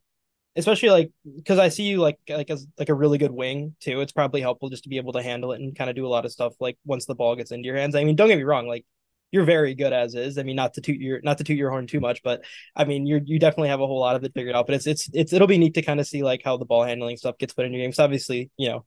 especially 0.56 0.90
like 0.90 1.10
because 1.36 1.58
I 1.58 1.68
see 1.68 1.84
you 1.84 1.98
like 2.00 2.18
like 2.28 2.50
as 2.50 2.66
like 2.78 2.88
a 2.88 2.94
really 2.94 3.18
good 3.18 3.30
wing 3.30 3.74
too. 3.80 4.00
It's 4.00 4.12
probably 4.12 4.40
helpful 4.40 4.70
just 4.70 4.84
to 4.84 4.88
be 4.88 4.96
able 4.98 5.12
to 5.14 5.22
handle 5.22 5.52
it 5.52 5.60
and 5.60 5.76
kind 5.76 5.90
of 5.90 5.96
do 5.96 6.06
a 6.06 6.08
lot 6.08 6.24
of 6.24 6.32
stuff 6.32 6.54
like 6.60 6.78
once 6.84 7.06
the 7.06 7.14
ball 7.14 7.36
gets 7.36 7.52
into 7.52 7.66
your 7.66 7.76
hands. 7.76 7.94
I 7.94 8.04
mean, 8.04 8.16
don't 8.16 8.28
get 8.28 8.36
me 8.36 8.44
wrong, 8.44 8.66
like 8.66 8.84
you're 9.32 9.44
very 9.44 9.74
good 9.74 9.92
as 9.94 10.14
is. 10.14 10.38
I 10.38 10.42
mean, 10.42 10.56
not 10.56 10.74
to 10.74 10.82
toot 10.82 11.00
your 11.00 11.20
not 11.22 11.38
to 11.38 11.44
toot 11.44 11.56
your 11.56 11.70
horn 11.70 11.86
too 11.86 12.00
much, 12.00 12.22
but 12.22 12.44
I 12.76 12.84
mean, 12.84 13.06
you 13.06 13.20
you 13.24 13.38
definitely 13.38 13.70
have 13.70 13.80
a 13.80 13.86
whole 13.86 13.98
lot 13.98 14.14
of 14.14 14.22
it 14.22 14.34
figured 14.34 14.54
out. 14.54 14.66
But 14.66 14.76
it's 14.76 14.86
it's 14.86 15.08
it's 15.12 15.32
it'll 15.32 15.48
be 15.48 15.58
neat 15.58 15.74
to 15.74 15.82
kind 15.82 15.98
of 15.98 16.06
see 16.06 16.22
like 16.22 16.42
how 16.44 16.58
the 16.58 16.66
ball 16.66 16.84
handling 16.84 17.16
stuff 17.16 17.38
gets 17.38 17.54
put 17.54 17.64
in 17.64 17.72
your 17.72 17.82
games. 17.82 17.98
obviously, 17.98 18.50
you 18.58 18.68
know, 18.68 18.84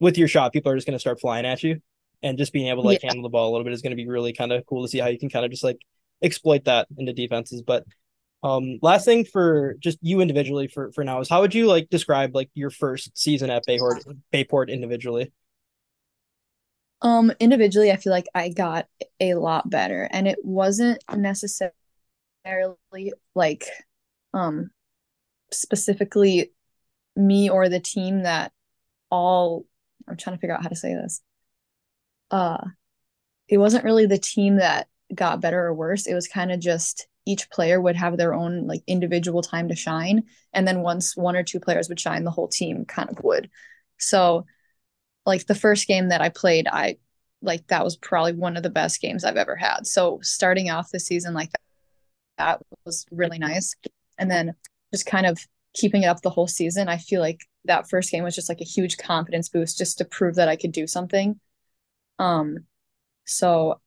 with 0.00 0.18
your 0.18 0.28
shot, 0.28 0.52
people 0.52 0.72
are 0.72 0.74
just 0.74 0.86
going 0.86 0.96
to 0.96 1.00
start 1.00 1.20
flying 1.20 1.46
at 1.46 1.62
you, 1.62 1.80
and 2.22 2.36
just 2.36 2.52
being 2.52 2.68
able 2.68 2.82
to 2.82 2.88
like 2.88 3.02
yeah. 3.02 3.10
handle 3.10 3.22
the 3.22 3.28
ball 3.28 3.48
a 3.48 3.52
little 3.52 3.64
bit 3.64 3.72
is 3.72 3.82
going 3.82 3.92
to 3.92 3.96
be 3.96 4.08
really 4.08 4.32
kind 4.32 4.52
of 4.52 4.66
cool 4.66 4.82
to 4.82 4.88
see 4.88 4.98
how 4.98 5.06
you 5.06 5.18
can 5.18 5.30
kind 5.30 5.44
of 5.44 5.50
just 5.52 5.64
like 5.64 5.78
exploit 6.22 6.64
that 6.64 6.88
into 6.98 7.12
defenses. 7.12 7.62
But 7.62 7.84
um, 8.42 8.80
last 8.82 9.04
thing 9.04 9.24
for 9.24 9.76
just 9.78 9.98
you 10.02 10.20
individually 10.20 10.66
for 10.66 10.90
for 10.90 11.04
now 11.04 11.20
is 11.20 11.28
how 11.28 11.40
would 11.42 11.54
you 11.54 11.66
like 11.66 11.88
describe 11.88 12.34
like 12.34 12.50
your 12.54 12.70
first 12.70 13.16
season 13.16 13.48
at 13.48 13.62
Bay 13.64 13.78
Port 13.78 14.04
Bayport 14.32 14.70
individually? 14.70 15.32
Um, 17.02 17.32
individually, 17.40 17.90
I 17.90 17.96
feel 17.96 18.12
like 18.12 18.28
I 18.34 18.48
got 18.50 18.86
a 19.20 19.34
lot 19.34 19.68
better, 19.68 20.08
and 20.12 20.28
it 20.28 20.38
wasn't 20.44 21.02
necessarily 21.14 21.72
like 23.34 23.66
um 24.34 24.70
specifically 25.52 26.52
me 27.16 27.50
or 27.50 27.68
the 27.68 27.80
team 27.80 28.22
that 28.24 28.52
all 29.10 29.66
I'm 30.08 30.16
trying 30.18 30.36
to 30.36 30.40
figure 30.40 30.54
out 30.56 30.62
how 30.62 30.70
to 30.70 30.76
say 30.76 30.94
this. 30.94 31.22
Uh 32.30 32.58
it 33.48 33.58
wasn't 33.58 33.84
really 33.84 34.06
the 34.06 34.18
team 34.18 34.56
that 34.56 34.88
got 35.14 35.40
better 35.40 35.66
or 35.66 35.74
worse. 35.74 36.06
It 36.06 36.14
was 36.14 36.28
kind 36.28 36.52
of 36.52 36.60
just 36.60 37.06
each 37.26 37.50
player 37.50 37.80
would 37.80 37.96
have 37.96 38.16
their 38.16 38.34
own 38.34 38.66
like 38.66 38.82
individual 38.86 39.42
time 39.42 39.68
to 39.68 39.76
shine. 39.76 40.24
And 40.52 40.66
then 40.68 40.82
once 40.82 41.16
one 41.16 41.36
or 41.36 41.42
two 41.44 41.60
players 41.60 41.88
would 41.88 42.00
shine, 42.00 42.24
the 42.24 42.30
whole 42.32 42.48
team 42.48 42.84
kind 42.86 43.10
of 43.10 43.22
would. 43.24 43.50
So 43.98 44.46
like 45.26 45.46
the 45.46 45.54
first 45.54 45.86
game 45.86 46.08
that 46.08 46.20
I 46.20 46.28
played, 46.28 46.66
I 46.68 46.96
like 47.42 47.66
that 47.68 47.84
was 47.84 47.96
probably 47.96 48.32
one 48.32 48.56
of 48.56 48.62
the 48.62 48.70
best 48.70 49.00
games 49.00 49.24
I've 49.24 49.36
ever 49.36 49.56
had. 49.56 49.86
So 49.86 50.20
starting 50.22 50.70
off 50.70 50.90
the 50.92 51.00
season 51.00 51.34
like 51.34 51.50
that, 51.52 51.60
that 52.38 52.62
was 52.84 53.06
really 53.10 53.38
nice. 53.38 53.74
And 54.18 54.30
then 54.30 54.54
just 54.92 55.06
kind 55.06 55.26
of 55.26 55.38
keeping 55.74 56.02
it 56.02 56.06
up 56.06 56.22
the 56.22 56.30
whole 56.30 56.46
season, 56.46 56.88
I 56.88 56.98
feel 56.98 57.20
like 57.20 57.40
that 57.64 57.88
first 57.88 58.10
game 58.10 58.24
was 58.24 58.34
just 58.34 58.48
like 58.48 58.60
a 58.60 58.64
huge 58.64 58.96
confidence 58.98 59.48
boost 59.48 59.78
just 59.78 59.98
to 59.98 60.04
prove 60.04 60.36
that 60.36 60.48
I 60.48 60.56
could 60.56 60.72
do 60.72 60.86
something. 60.86 61.38
Um 62.18 62.58
so 63.24 63.80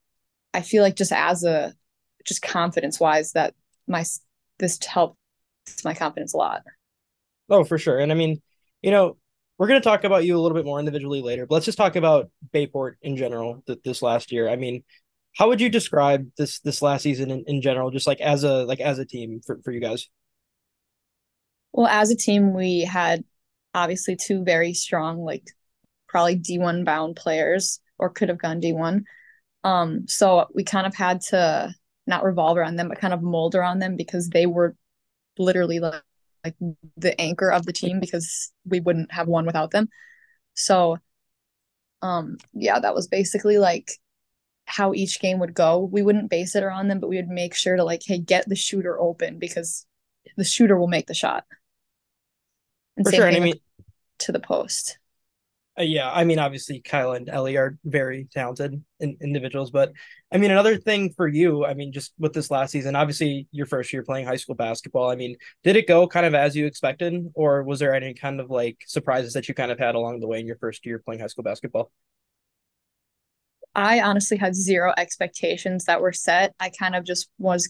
I 0.54 0.62
feel 0.62 0.84
like 0.84 0.96
just 0.96 1.12
as 1.12 1.44
a 1.44 1.74
just 2.26 2.42
confidence 2.42 3.00
wise 3.00 3.34
that 3.34 3.54
my 3.88 4.04
this 4.58 4.80
helped 4.84 5.18
my 5.84 5.94
confidence 5.94 6.34
a 6.34 6.38
lot. 6.38 6.64
Oh, 7.50 7.64
for 7.64 7.78
sure. 7.78 8.00
And 8.00 8.12
I 8.12 8.16
mean, 8.16 8.42
you 8.82 8.92
know, 8.92 9.18
we're 9.58 9.68
going 9.68 9.80
to 9.80 9.84
talk 9.84 10.04
about 10.04 10.26
you 10.26 10.38
a 10.38 10.42
little 10.42 10.56
bit 10.56 10.66
more 10.66 10.80
individually 10.80 11.22
later, 11.22 11.46
but 11.46 11.56
let's 11.56 11.66
just 11.66 11.78
talk 11.78 11.96
about 11.96 12.30
Bay 12.52 12.68
Port 12.68 12.98
in 13.02 13.16
general 13.16 13.64
th- 13.68 13.80
this 13.84 14.02
last 14.02 14.32
year. 14.32 14.50
I 14.50 14.56
mean, 14.56 14.84
how 15.38 15.48
would 15.48 15.62
you 15.62 15.70
describe 15.70 16.30
this 16.38 16.60
this 16.60 16.82
last 16.82 17.04
season 17.04 17.32
in, 17.32 17.44
in 17.48 17.62
general, 17.62 17.92
just 17.92 18.08
like 18.08 18.22
as 18.22 18.44
a 18.44 18.66
like 18.66 18.80
as 18.80 19.00
a 19.00 19.06
team 19.06 19.42
for, 19.46 19.60
for 19.64 19.72
you 19.72 19.80
guys? 19.80 20.10
Well, 21.74 21.88
as 21.88 22.10
a 22.10 22.16
team, 22.16 22.54
we 22.54 22.82
had 22.82 23.24
obviously 23.74 24.16
two 24.16 24.44
very 24.44 24.74
strong, 24.74 25.20
like 25.20 25.44
probably 26.08 26.38
D1 26.38 26.86
bound 26.86 27.16
players 27.18 27.80
or 27.98 28.10
could 28.10 28.30
have 28.30 28.38
gone 28.38 28.62
D1. 28.62 29.04
Um, 29.64 30.08
so 30.08 30.48
we 30.54 30.64
kind 30.64 30.88
of 30.88 30.96
had 30.96 31.22
to 31.22 31.74
not 32.08 32.24
revolve 32.24 32.58
around 32.58 32.78
them, 32.78 32.88
but 32.88 33.00
kind 33.00 33.14
of 33.14 33.22
mold 33.22 33.56
around 33.56 33.80
them 33.80 33.96
because 33.98 34.30
they 34.30 34.46
were 34.46 34.76
literally 35.38 35.80
like 35.80 36.02
like 36.46 36.56
the 36.98 37.20
anchor 37.20 37.52
of 37.52 37.66
the 37.66 37.74
team 37.74 38.00
because 38.00 38.52
we 38.66 38.80
wouldn't 38.80 39.12
have 39.12 39.28
one 39.28 39.46
without 39.46 39.72
them. 39.72 39.90
So 40.54 40.98
um 42.02 42.38
yeah, 42.54 42.80
that 42.80 42.96
was 42.96 43.08
basically 43.08 43.58
like 43.58 43.92
how 44.66 44.94
each 44.94 45.20
game 45.20 45.40
would 45.40 45.54
go. 45.54 45.80
We 45.80 46.02
wouldn't 46.02 46.30
base 46.30 46.56
it 46.56 46.64
around 46.64 46.88
them, 46.88 47.00
but 47.00 47.10
we 47.10 47.18
would 47.18 47.28
make 47.28 47.54
sure 47.56 47.76
to 47.76 47.84
like, 47.84 48.02
hey, 48.06 48.18
get 48.18 48.48
the 48.48 48.56
shooter 48.56 49.00
open 49.00 49.40
because 49.40 49.86
the 50.38 50.44
shooter 50.44 50.78
will 50.78 50.88
make 50.88 51.08
the 51.08 51.14
shot. 51.14 51.46
And 52.98 53.06
For 53.06 53.12
sure. 53.12 53.28
I 53.28 53.40
mean, 53.40 53.60
to 54.20 54.32
the 54.32 54.40
post. 54.40 54.98
Uh, 55.78 55.84
yeah, 55.84 56.10
I 56.10 56.24
mean, 56.24 56.40
obviously 56.40 56.80
Kyle 56.80 57.12
and 57.12 57.28
Ellie 57.28 57.58
are 57.58 57.78
very 57.84 58.28
talented 58.32 58.82
in, 59.02 59.18
individuals, 59.22 59.72
but 59.72 59.92
I 60.32 60.38
mean, 60.38 60.52
another 60.52 60.78
thing 60.78 61.12
for 61.12 61.28
you, 61.28 61.66
I 61.66 61.74
mean, 61.74 61.92
just 61.92 62.14
with 62.18 62.32
this 62.32 62.50
last 62.50 62.72
season, 62.72 62.96
obviously 62.96 63.48
your 63.52 63.66
first 63.66 63.92
year 63.92 64.02
playing 64.02 64.26
high 64.26 64.38
school 64.38 64.56
basketball. 64.56 65.10
I 65.10 65.16
mean, 65.18 65.36
did 65.64 65.76
it 65.76 65.86
go 65.86 66.08
kind 66.08 66.26
of 66.26 66.34
as 66.34 66.56
you 66.56 66.66
expected, 66.66 67.30
or 67.34 67.64
was 67.64 67.80
there 67.80 67.94
any 67.94 68.14
kind 68.14 68.40
of 68.40 68.50
like 68.50 68.78
surprises 68.88 69.34
that 69.34 69.50
you 69.50 69.54
kind 69.54 69.72
of 69.72 69.78
had 69.78 69.96
along 69.96 70.22
the 70.22 70.28
way 70.28 70.40
in 70.40 70.48
your 70.48 70.58
first 70.58 70.86
year 70.86 71.00
playing 71.00 71.20
high 71.20 71.28
school 71.28 71.44
basketball? 71.44 71.92
I 73.76 74.00
honestly 74.02 74.38
had 74.38 74.56
zero 74.56 74.94
expectations 74.98 75.86
that 75.86 76.02
were 76.02 76.14
set. 76.14 76.56
I 76.60 76.70
kind 76.70 76.96
of 76.96 77.04
just 77.04 77.30
was 77.38 77.68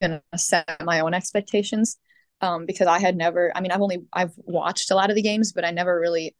gonna 0.00 0.22
set 0.36 0.82
my 0.84 1.00
own 1.00 1.14
expectations 1.14 1.98
um, 2.40 2.66
because 2.66 2.86
I 2.86 3.00
had 3.00 3.16
never. 3.16 3.52
I 3.56 3.60
mean, 3.60 3.72
I've 3.72 3.80
only 3.82 4.04
I've 4.12 4.32
watched 4.36 4.90
a 4.90 4.94
lot 4.94 5.10
of 5.10 5.16
the 5.16 5.22
games, 5.22 5.52
but 5.52 5.64
I 5.64 5.70
never 5.70 5.98
really 5.98 6.36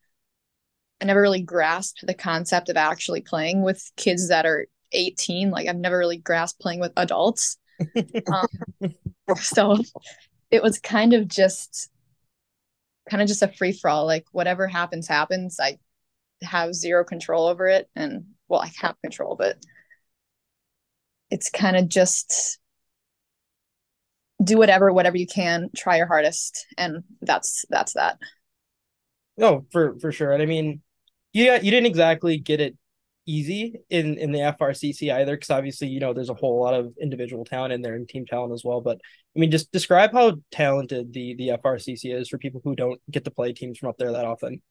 I 1.01 1.05
never 1.05 1.21
really 1.21 1.41
grasped 1.41 2.05
the 2.05 2.13
concept 2.13 2.69
of 2.69 2.77
actually 2.77 3.21
playing 3.21 3.61
with 3.63 3.91
kids 3.97 4.29
that 4.29 4.45
are 4.45 4.67
18. 4.91 5.51
Like 5.51 5.67
I've 5.67 5.75
never 5.75 5.97
really 5.97 6.17
grasped 6.17 6.59
playing 6.59 6.79
with 6.79 6.93
adults. 6.97 7.57
um, 8.31 8.47
so 9.37 9.77
it 10.49 10.63
was 10.63 10.79
kind 10.79 11.13
of 11.13 11.27
just 11.27 11.89
kind 13.09 13.21
of 13.21 13.27
just 13.27 13.43
a 13.43 13.47
free 13.47 13.73
for 13.73 13.89
all. 13.89 14.05
Like 14.05 14.25
whatever 14.31 14.67
happens, 14.67 15.07
happens. 15.07 15.59
I 15.59 15.79
have 16.41 16.73
zero 16.73 17.03
control 17.03 17.47
over 17.47 17.67
it. 17.67 17.89
And 17.95 18.25
well, 18.47 18.61
I 18.61 18.71
have 18.81 18.95
control, 19.01 19.35
but 19.35 19.57
it's 21.29 21.49
kind 21.49 21.75
of 21.75 21.89
just 21.89 22.59
do 24.43 24.57
whatever 24.57 24.91
whatever 24.91 25.17
you 25.17 25.27
can, 25.27 25.69
try 25.75 25.97
your 25.97 26.07
hardest, 26.07 26.65
and 26.77 27.03
that's 27.21 27.65
that's 27.69 27.93
that. 27.93 28.17
No, 29.37 29.65
for 29.71 29.97
for 29.99 30.11
sure. 30.11 30.31
And 30.31 30.41
I 30.41 30.45
mean, 30.45 30.81
yeah, 31.43 31.59
you 31.61 31.69
didn't 31.69 31.87
exactly 31.87 32.37
get 32.37 32.61
it 32.61 32.77
easy 33.25 33.81
in 33.89 34.17
in 34.17 34.31
the 34.31 34.39
FRCC 34.39 35.13
either, 35.13 35.35
because 35.35 35.49
obviously 35.49 35.89
you 35.89 35.99
know 35.99 36.13
there's 36.13 36.29
a 36.29 36.33
whole 36.33 36.63
lot 36.63 36.73
of 36.73 36.93
individual 37.01 37.43
talent 37.43 37.73
in 37.73 37.81
there 37.81 37.95
and 37.95 38.07
team 38.07 38.25
talent 38.25 38.53
as 38.53 38.63
well. 38.63 38.79
But 38.79 38.99
I 39.35 39.39
mean, 39.39 39.51
just 39.51 39.69
describe 39.73 40.13
how 40.13 40.37
talented 40.51 41.11
the 41.11 41.35
the 41.35 41.49
FRCC 41.49 42.15
is 42.15 42.29
for 42.29 42.37
people 42.37 42.61
who 42.63 42.73
don't 42.73 43.01
get 43.11 43.25
to 43.25 43.31
play 43.31 43.51
teams 43.51 43.77
from 43.77 43.89
up 43.89 43.97
there 43.97 44.13
that 44.13 44.23
often. 44.23 44.61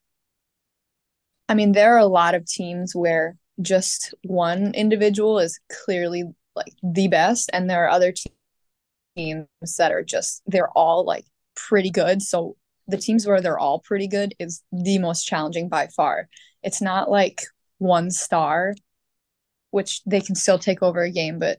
I 1.51 1.55
mean, 1.55 1.73
there 1.73 1.95
are 1.97 1.99
a 1.99 2.07
lot 2.07 2.35
of 2.35 2.47
teams 2.47 2.97
where 2.97 3.37
just 3.61 4.15
one 4.23 4.75
individual 4.75 5.39
is 5.39 5.61
clearly 5.85 6.25
like 6.57 6.73
the 6.83 7.09
best, 7.09 7.51
and 7.53 7.69
there 7.69 7.85
are 7.85 7.91
other 7.91 8.15
teams 9.17 9.47
that 9.77 9.93
are 9.93 10.03
just 10.03 10.43
they're 10.47 10.71
all 10.71 11.05
like 11.05 11.27
pretty 11.55 11.91
good. 11.91 12.23
So 12.23 12.57
the 12.87 12.99
teams 12.99 13.27
where 13.27 13.41
they're 13.41 13.59
all 13.59 13.81
pretty 13.81 14.09
good 14.09 14.35
is 14.39 14.63
the 14.73 14.99
most 14.99 15.25
challenging 15.25 15.69
by 15.69 15.89
far. 15.89 16.29
It's 16.63 16.83
not 16.83 17.11
like 17.11 17.43
one 17.79 18.11
star, 18.11 18.75
which 19.71 20.03
they 20.05 20.21
can 20.21 20.35
still 20.35 20.59
take 20.59 20.83
over 20.83 21.03
a 21.03 21.11
game, 21.11 21.39
but 21.39 21.59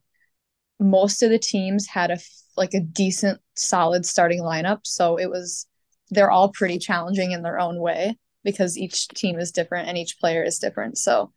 most 0.80 1.24
of 1.24 1.30
the 1.30 1.40
teams 1.40 1.88
had 1.88 2.12
a 2.12 2.20
like 2.58 2.74
a 2.74 2.80
decent 2.80 3.42
solid 3.56 4.06
starting 4.06 4.42
lineup, 4.42 4.82
so 4.84 5.18
it 5.18 5.30
was 5.30 5.68
they're 6.12 6.32
all 6.32 6.50
pretty 6.50 6.78
challenging 6.78 7.32
in 7.32 7.42
their 7.42 7.60
own 7.60 7.80
way 7.80 8.18
because 8.44 8.78
each 8.78 9.08
team 9.10 9.40
is 9.40 9.52
different 9.52 9.88
and 9.88 9.98
each 9.98 10.20
player 10.20 10.44
is 10.44 10.60
different. 10.60 10.98
So 10.98 11.34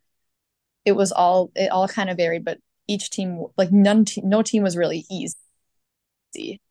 it 0.85 0.93
was 0.93 1.11
all 1.11 1.51
it 1.55 1.71
all 1.71 1.87
kind 1.87 2.09
of 2.09 2.17
varied, 2.17 2.45
but 2.45 2.59
each 2.87 3.09
team 3.09 3.45
like 3.57 3.71
none 3.71 4.05
no 4.23 4.41
team 4.41 4.63
was 4.63 4.77
really 4.77 5.05
easy. 5.09 6.61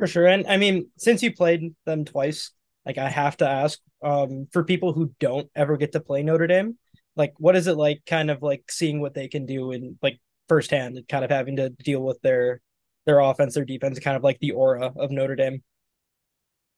For 0.00 0.06
sure. 0.06 0.26
And 0.26 0.46
I 0.46 0.56
mean, 0.56 0.88
since 0.96 1.22
you 1.22 1.34
played 1.34 1.74
them 1.84 2.06
twice, 2.06 2.52
like 2.86 2.96
I 2.96 3.10
have 3.10 3.36
to 3.36 3.48
ask, 3.48 3.78
um, 4.02 4.48
for 4.50 4.64
people 4.64 4.94
who 4.94 5.12
don't 5.20 5.50
ever 5.54 5.76
get 5.76 5.92
to 5.92 6.00
play 6.00 6.22
Notre 6.22 6.46
Dame, 6.46 6.78
like 7.16 7.34
what 7.36 7.54
is 7.54 7.66
it 7.66 7.76
like 7.76 8.00
kind 8.06 8.30
of 8.30 8.42
like 8.42 8.64
seeing 8.70 9.02
what 9.02 9.12
they 9.12 9.28
can 9.28 9.44
do 9.44 9.72
in 9.72 9.98
like 10.02 10.18
firsthand 10.48 10.96
and 10.96 11.06
kind 11.06 11.22
of 11.22 11.30
having 11.30 11.56
to 11.56 11.68
deal 11.68 12.00
with 12.00 12.18
their 12.22 12.62
their 13.04 13.20
offense, 13.20 13.54
their 13.54 13.66
defense, 13.66 13.98
kind 13.98 14.16
of 14.16 14.24
like 14.24 14.38
the 14.40 14.52
aura 14.52 14.90
of 14.96 15.10
Notre 15.10 15.36
Dame? 15.36 15.62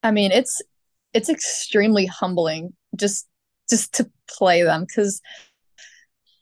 I 0.03 0.11
mean, 0.11 0.33
it's 0.33 0.61
it's 1.15 1.29
extremely 1.29 2.07
humbling 2.07 2.73
just 2.97 3.29
just 3.71 3.95
to 3.95 4.11
play 4.29 4.65
them 4.65 4.85
because 4.85 5.21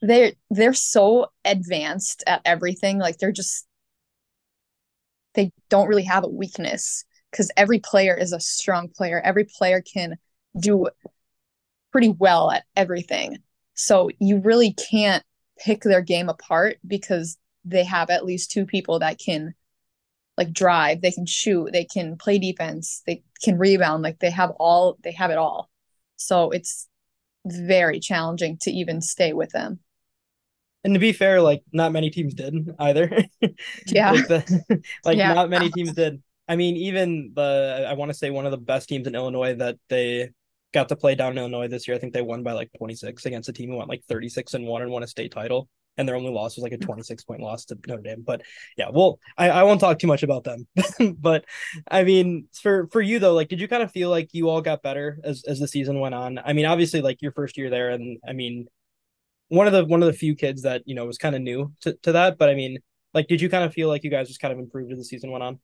they're 0.00 0.32
they're 0.48 0.72
so 0.72 1.26
advanced 1.44 2.24
at 2.26 2.40
everything. 2.46 2.98
Like 2.98 3.18
they're 3.18 3.32
just 3.32 3.66
they 5.34 5.52
don't 5.68 5.88
really 5.88 6.04
have 6.04 6.24
a 6.24 6.28
weakness 6.28 7.04
because 7.30 7.50
every 7.56 7.78
player 7.78 8.14
is 8.14 8.32
a 8.32 8.40
strong 8.40 8.88
player. 8.88 9.20
Every 9.20 9.44
player 9.44 9.80
can 9.80 10.16
do 10.58 10.88
pretty 11.92 12.08
well 12.08 12.50
at 12.50 12.64
everything. 12.76 13.38
So 13.74 14.10
you 14.18 14.38
really 14.38 14.72
can't 14.72 15.24
pick 15.58 15.82
their 15.82 16.02
game 16.02 16.28
apart 16.28 16.78
because 16.86 17.38
they 17.64 17.84
have 17.84 18.10
at 18.10 18.24
least 18.24 18.50
two 18.50 18.66
people 18.66 18.98
that 19.00 19.18
can 19.18 19.54
like 20.36 20.52
drive, 20.52 21.02
they 21.02 21.12
can 21.12 21.26
shoot, 21.26 21.70
they 21.72 21.84
can 21.84 22.16
play 22.16 22.38
defense, 22.38 23.02
they 23.06 23.22
can 23.44 23.58
rebound, 23.58 24.02
like 24.02 24.18
they 24.18 24.30
have 24.30 24.50
all 24.58 24.96
they 25.02 25.12
have 25.12 25.30
it 25.30 25.38
all. 25.38 25.70
So 26.16 26.50
it's 26.50 26.88
very 27.44 28.00
challenging 28.00 28.58
to 28.62 28.70
even 28.70 29.00
stay 29.00 29.32
with 29.32 29.50
them. 29.50 29.80
And 30.84 30.94
to 30.94 31.00
be 31.00 31.12
fair, 31.12 31.40
like 31.40 31.62
not 31.72 31.92
many 31.92 32.10
teams 32.10 32.34
did 32.34 32.54
either. 32.78 33.24
Yeah. 33.86 34.12
like, 34.12 34.28
the, 34.28 34.82
like 35.04 35.18
yeah. 35.18 35.34
not 35.34 35.50
many 35.50 35.70
teams 35.70 35.92
did. 35.92 36.22
I 36.48 36.56
mean, 36.56 36.76
even 36.76 37.32
the 37.34 37.86
I 37.88 37.92
want 37.94 38.10
to 38.10 38.16
say 38.16 38.30
one 38.30 38.44
of 38.44 38.50
the 38.50 38.58
best 38.58 38.88
teams 38.88 39.06
in 39.06 39.14
Illinois 39.14 39.54
that 39.54 39.76
they 39.88 40.30
got 40.72 40.88
to 40.88 40.96
play 40.96 41.14
down 41.14 41.32
in 41.32 41.38
Illinois 41.38 41.68
this 41.68 41.86
year. 41.86 41.96
I 41.96 42.00
think 42.00 42.12
they 42.12 42.22
won 42.22 42.42
by 42.42 42.52
like 42.52 42.70
26 42.78 43.26
against 43.26 43.48
a 43.48 43.52
team 43.52 43.70
who 43.70 43.76
went 43.76 43.88
like 43.88 44.04
36 44.08 44.54
and 44.54 44.66
one 44.66 44.82
and 44.82 44.90
won 44.90 45.02
a 45.02 45.06
state 45.06 45.32
title. 45.32 45.68
And 45.96 46.08
their 46.08 46.16
only 46.16 46.30
loss 46.30 46.56
was 46.56 46.62
like 46.62 46.72
a 46.72 46.76
mm-hmm. 46.76 46.86
26 46.86 47.24
point 47.24 47.40
loss 47.40 47.66
to 47.66 47.78
Notre 47.86 48.02
Dame. 48.02 48.22
But 48.24 48.42
yeah, 48.76 48.88
well, 48.92 49.18
I, 49.36 49.50
I 49.50 49.62
won't 49.64 49.80
talk 49.80 49.98
too 49.98 50.06
much 50.06 50.22
about 50.22 50.44
them. 50.44 50.66
but 51.18 51.44
I 51.90 52.04
mean, 52.04 52.46
for 52.54 52.88
for 52.92 53.02
you 53.02 53.18
though, 53.18 53.34
like, 53.34 53.48
did 53.48 53.60
you 53.60 53.68
kind 53.68 53.82
of 53.82 53.90
feel 53.90 54.08
like 54.08 54.30
you 54.32 54.48
all 54.48 54.62
got 54.62 54.82
better 54.82 55.18
as 55.24 55.44
as 55.46 55.58
the 55.58 55.68
season 55.68 56.00
went 56.00 56.14
on? 56.14 56.38
I 56.38 56.52
mean, 56.52 56.66
obviously, 56.66 57.02
like 57.02 57.20
your 57.20 57.32
first 57.32 57.58
year 57.58 57.70
there, 57.70 57.90
and 57.90 58.18
I 58.26 58.32
mean, 58.32 58.66
one 59.50 59.66
of 59.66 59.72
the 59.72 59.84
one 59.84 60.02
of 60.02 60.06
the 60.06 60.12
few 60.12 60.34
kids 60.34 60.62
that 60.62 60.82
you 60.86 60.94
know 60.94 61.04
was 61.04 61.18
kind 61.18 61.36
of 61.36 61.42
new 61.42 61.72
to, 61.80 61.92
to 62.02 62.12
that 62.12 62.38
but 62.38 62.48
i 62.48 62.54
mean 62.54 62.78
like 63.14 63.26
did 63.26 63.40
you 63.40 63.48
kind 63.48 63.64
of 63.64 63.72
feel 63.72 63.88
like 63.88 64.04
you 64.04 64.10
guys 64.10 64.28
just 64.28 64.40
kind 64.40 64.52
of 64.52 64.58
improved 64.58 64.92
as 64.92 64.98
the 64.98 65.04
season 65.04 65.30
went 65.30 65.44
on? 65.44 65.58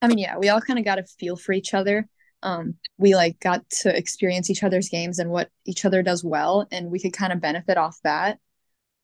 I 0.00 0.08
mean 0.08 0.18
yeah 0.18 0.38
we 0.38 0.48
all 0.48 0.60
kind 0.60 0.78
of 0.78 0.84
got 0.84 0.98
a 0.98 1.04
feel 1.04 1.36
for 1.36 1.52
each 1.52 1.74
other. 1.74 2.08
Um 2.42 2.74
we 2.96 3.14
like 3.14 3.38
got 3.40 3.68
to 3.82 3.96
experience 3.96 4.50
each 4.50 4.62
other's 4.62 4.88
games 4.88 5.18
and 5.18 5.30
what 5.30 5.50
each 5.64 5.84
other 5.84 6.02
does 6.02 6.24
well 6.24 6.66
and 6.70 6.90
we 6.90 7.00
could 7.00 7.12
kind 7.12 7.32
of 7.32 7.40
benefit 7.40 7.76
off 7.76 7.98
that. 8.04 8.38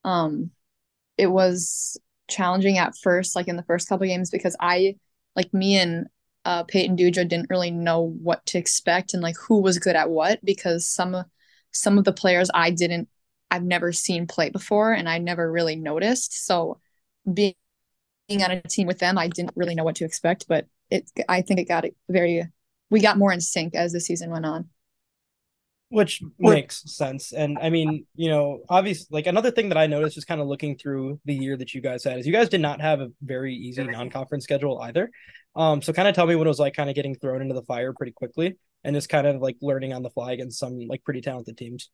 Um 0.05 0.51
it 1.19 1.27
was 1.27 1.97
challenging 2.29 2.79
at 2.79 2.97
first 3.03 3.37
like 3.37 3.49
in 3.49 3.57
the 3.57 3.63
first 3.65 3.87
couple 3.87 4.07
games 4.07 4.31
because 4.31 4.57
i 4.59 4.97
like 5.37 5.53
me 5.53 5.77
and 5.77 6.07
uh, 6.47 6.63
Peyton 6.65 6.97
Duja 6.97 7.27
didn't 7.27 7.49
really 7.49 7.71
know 7.71 8.01
what 8.03 8.45
to 8.47 8.59
expect 8.59 9.15
and 9.15 9.23
like 9.23 9.37
who 9.37 9.61
was 9.61 9.79
good 9.79 9.97
at 9.97 10.11
what 10.11 10.45
because 10.45 10.87
some 10.87 11.25
some 11.75 11.99
of 11.99 12.05
the 12.05 12.13
players 12.13 12.51
I 12.55 12.71
didn't 12.71 13.09
I've 13.51 13.63
never 13.63 13.93
seen 13.93 14.27
play 14.27 14.51
before 14.51 14.93
and 14.93 15.09
I 15.09 15.19
never 15.19 15.51
really 15.51 15.77
noticed. 15.77 16.47
So 16.47 16.81
being 17.33 17.55
being 18.29 18.43
on 18.43 18.51
a 18.51 18.63
team 18.63 18.87
with 18.87 18.99
them, 18.99 19.19
I 19.19 19.29
didn't 19.29 19.53
really 19.55 19.75
know 19.75 19.85
what 19.85 19.97
to 19.97 20.05
expect, 20.05 20.47
but 20.49 20.67
it 20.91 21.11
I 21.29 21.43
think 21.43 21.61
it 21.61 21.69
got 21.69 21.85
very 22.09 22.49
we 22.91 23.01
got 23.01 23.19
more 23.19 23.33
in 23.33 23.41
sync 23.41 23.75
as 23.75 23.93
the 23.93 24.01
season 24.01 24.31
went 24.31 24.47
on. 24.47 24.69
Which 25.91 26.23
makes 26.39 26.83
sense. 26.97 27.33
And 27.33 27.59
I 27.61 27.71
mean, 27.71 28.07
you 28.17 28.29
know, 28.29 28.61
obviously 28.69 29.07
like 29.11 29.27
another 29.29 29.53
thing 29.53 29.69
that 29.69 29.79
I 29.79 29.87
noticed 29.87 30.17
just 30.17 30.27
kind 30.27 30.41
of 30.41 30.49
looking 30.49 30.77
through 30.77 31.21
the 31.25 31.35
year 31.35 31.57
that 31.57 31.75
you 31.75 31.81
guys 31.81 32.03
had 32.03 32.19
is 32.19 32.27
you 32.27 32.33
guys 32.33 32.49
did 32.49 32.61
not 32.61 32.81
have 32.81 33.01
a 33.01 33.11
very 33.23 33.55
easy 33.55 33.85
non-conference 33.85 34.43
schedule 34.43 34.81
either. 34.81 35.11
Um, 35.55 35.83
so 35.83 35.93
kind 35.93 36.09
of 36.09 36.15
tell 36.17 36.27
me 36.27 36.35
what 36.35 36.49
it 36.49 36.51
was 36.51 36.59
like 36.59 36.75
kind 36.75 36.91
of 36.91 36.97
getting 36.97 37.15
thrown 37.15 37.43
into 37.43 37.55
the 37.55 37.63
fire 37.63 37.93
pretty 37.93 38.11
quickly 38.11 38.57
and 38.85 38.95
just 38.95 39.09
kind 39.09 39.27
of 39.27 39.41
like 39.41 39.57
learning 39.63 39.93
on 39.93 40.03
the 40.03 40.11
fly 40.11 40.33
against 40.33 40.59
some 40.59 40.79
like 40.87 41.03
pretty 41.03 41.21
talented 41.21 41.57
teams. 41.57 41.91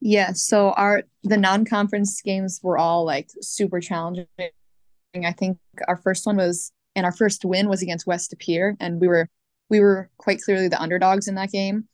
Yeah, 0.00 0.32
so 0.32 0.70
our 0.70 1.02
the 1.24 1.36
non-conference 1.36 2.20
games 2.22 2.60
were 2.62 2.78
all 2.78 3.04
like 3.04 3.30
super 3.40 3.80
challenging. 3.80 4.26
I 4.38 5.32
think 5.32 5.58
our 5.86 5.96
first 5.96 6.26
one 6.26 6.36
was 6.36 6.72
and 6.94 7.06
our 7.06 7.12
first 7.12 7.44
win 7.44 7.68
was 7.68 7.82
against 7.82 8.06
West 8.06 8.34
De 8.36 8.74
and 8.80 9.00
we 9.00 9.08
were 9.08 9.28
we 9.70 9.80
were 9.80 10.10
quite 10.18 10.40
clearly 10.40 10.68
the 10.68 10.80
underdogs 10.80 11.28
in 11.28 11.34
that 11.36 11.50
game. 11.50 11.88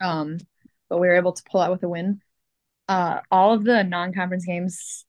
Um, 0.00 0.38
but 0.88 0.98
we 0.98 1.06
were 1.06 1.16
able 1.16 1.32
to 1.32 1.42
pull 1.50 1.60
out 1.60 1.70
with 1.70 1.82
a 1.82 1.88
win. 1.88 2.20
Uh, 2.88 3.20
all 3.30 3.52
of 3.54 3.64
the 3.64 3.84
non-conference 3.84 4.44
games, 4.44 5.04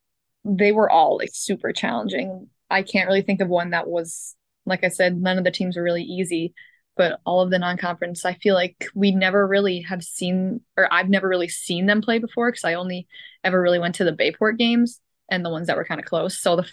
they 0.46 0.72
were 0.72 0.90
all 0.90 1.18
like 1.18 1.32
super 1.34 1.72
challenging. 1.72 2.50
I 2.70 2.84
can't 2.84 3.08
really 3.08 3.22
think 3.22 3.42
of 3.42 3.50
one 3.50 3.72
that 3.72 3.88
was 3.88 4.36
like 4.66 4.84
I 4.84 4.90
said, 4.90 5.20
none 5.20 5.38
of 5.38 5.44
the 5.44 5.52
teams 5.52 5.76
were 5.76 5.84
really 5.84 6.04
easy 6.04 6.54
but 7.02 7.20
all 7.26 7.42
of 7.42 7.50
the 7.50 7.58
non-conference 7.58 8.26
i 8.26 8.36
feel 8.36 8.54
like 8.54 8.86
we 8.94 9.10
never 9.10 9.48
really 9.48 9.82
have 9.82 10.04
seen 10.04 10.62
or 10.78 10.88
i've 10.94 11.10
never 11.10 11.28
really 11.28 11.48
seen 11.48 11.88
them 11.88 12.00
play 12.00 12.20
before 12.20 12.52
because 12.52 12.64
i 12.64 12.76
only 12.76 13.08
ever 13.44 13.60
really 13.60 13.80
went 13.80 13.96
to 13.96 14.04
the 14.04 14.12
Bay 14.12 14.32
Port 14.32 14.60
games 14.60 15.00
and 15.28 15.44
the 15.44 15.50
ones 15.50 15.66
that 15.66 15.76
were 15.76 15.84
kind 15.84 16.00
of 16.00 16.06
close. 16.06 16.40
So 16.40 16.58
the 16.58 16.70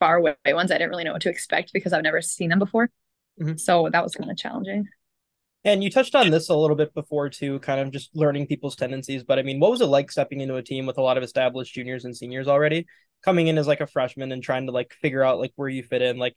far 0.00 0.16
away 0.16 0.34
ones 0.48 0.70
i 0.70 0.78
didn't 0.78 0.88
really 0.88 1.04
know 1.04 1.12
what 1.12 1.20
to 1.20 1.28
expect 1.28 1.74
because 1.74 1.92
i've 1.92 2.02
never 2.02 2.22
seen 2.22 2.48
them 2.48 2.58
before. 2.58 2.88
Mm-hmm. 3.38 3.58
so 3.58 3.90
that 3.92 4.02
was 4.02 4.14
kind 4.14 4.30
of 4.30 4.38
challenging. 4.38 4.88
And 5.66 5.84
you 5.84 5.90
touched 5.90 6.14
on 6.14 6.30
this 6.30 6.48
a 6.48 6.54
little 6.54 6.76
bit 6.76 6.94
before 6.94 7.28
too 7.28 7.58
kind 7.58 7.80
of 7.80 7.90
just 7.90 8.16
learning 8.16 8.46
people's 8.46 8.76
tendencies 8.76 9.22
but 9.22 9.38
i 9.38 9.42
mean 9.42 9.60
what 9.60 9.70
was 9.70 9.82
it 9.82 9.86
like 9.86 10.10
stepping 10.10 10.40
into 10.40 10.56
a 10.56 10.62
team 10.62 10.86
with 10.86 10.96
a 10.96 11.02
lot 11.02 11.18
of 11.18 11.22
established 11.22 11.74
juniors 11.74 12.06
and 12.06 12.16
seniors 12.16 12.48
already 12.48 12.86
coming 13.22 13.48
in 13.48 13.58
as 13.58 13.66
like 13.66 13.80
a 13.80 13.86
freshman 13.86 14.32
and 14.32 14.42
trying 14.42 14.66
to 14.66 14.72
like 14.72 14.94
figure 15.02 15.22
out 15.22 15.38
like 15.38 15.52
where 15.56 15.68
you 15.68 15.82
fit 15.82 16.02
in? 16.02 16.16
Like 16.16 16.36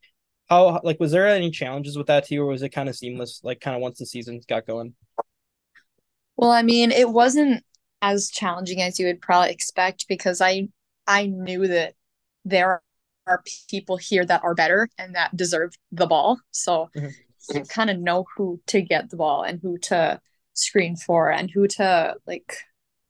how 0.49 0.81
like 0.83 0.99
was 0.99 1.11
there 1.11 1.27
any 1.27 1.51
challenges 1.51 1.97
with 1.97 2.07
that 2.07 2.25
too, 2.25 2.41
or 2.41 2.47
was 2.47 2.63
it 2.63 2.69
kind 2.69 2.89
of 2.89 2.95
seamless, 2.95 3.41
like 3.43 3.61
kind 3.61 3.75
of 3.75 3.81
once 3.81 3.99
the 3.99 4.05
season 4.05 4.41
got 4.47 4.65
going? 4.65 4.93
Well, 6.37 6.51
I 6.51 6.63
mean, 6.63 6.91
it 6.91 7.09
wasn't 7.09 7.63
as 8.01 8.29
challenging 8.29 8.81
as 8.81 8.99
you 8.99 9.05
would 9.07 9.21
probably 9.21 9.51
expect 9.51 10.07
because 10.07 10.41
I 10.41 10.69
I 11.05 11.27
knew 11.27 11.67
that 11.67 11.93
there 12.45 12.81
are 13.27 13.43
people 13.69 13.97
here 13.97 14.25
that 14.25 14.43
are 14.43 14.55
better 14.55 14.89
and 14.97 15.15
that 15.15 15.35
deserve 15.35 15.73
the 15.91 16.07
ball. 16.07 16.39
So 16.51 16.89
mm-hmm. 16.95 17.57
you 17.57 17.63
kind 17.65 17.89
of 17.89 17.99
know 17.99 18.25
who 18.35 18.59
to 18.67 18.81
get 18.81 19.09
the 19.09 19.17
ball 19.17 19.43
and 19.43 19.59
who 19.61 19.77
to 19.79 20.19
screen 20.53 20.95
for 20.95 21.31
and 21.31 21.49
who 21.49 21.67
to 21.67 22.15
like 22.25 22.55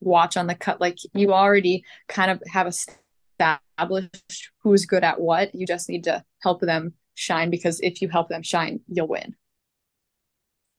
watch 0.01 0.38
on 0.38 0.48
the 0.48 0.55
cut. 0.55 0.81
Like 0.81 0.98
you 1.13 1.34
already 1.34 1.84
kind 2.08 2.31
of 2.31 2.41
have 2.51 2.67
established 2.67 4.51
who's 4.63 4.86
good 4.86 5.03
at 5.03 5.19
what. 5.19 5.55
You 5.55 5.65
just 5.65 5.88
need 5.88 6.03
to 6.05 6.24
help 6.41 6.62
them 6.62 6.93
shine 7.19 7.49
because 7.49 7.79
if 7.81 8.01
you 8.01 8.09
help 8.09 8.29
them 8.29 8.43
shine, 8.43 8.79
you'll 8.88 9.07
win. 9.07 9.35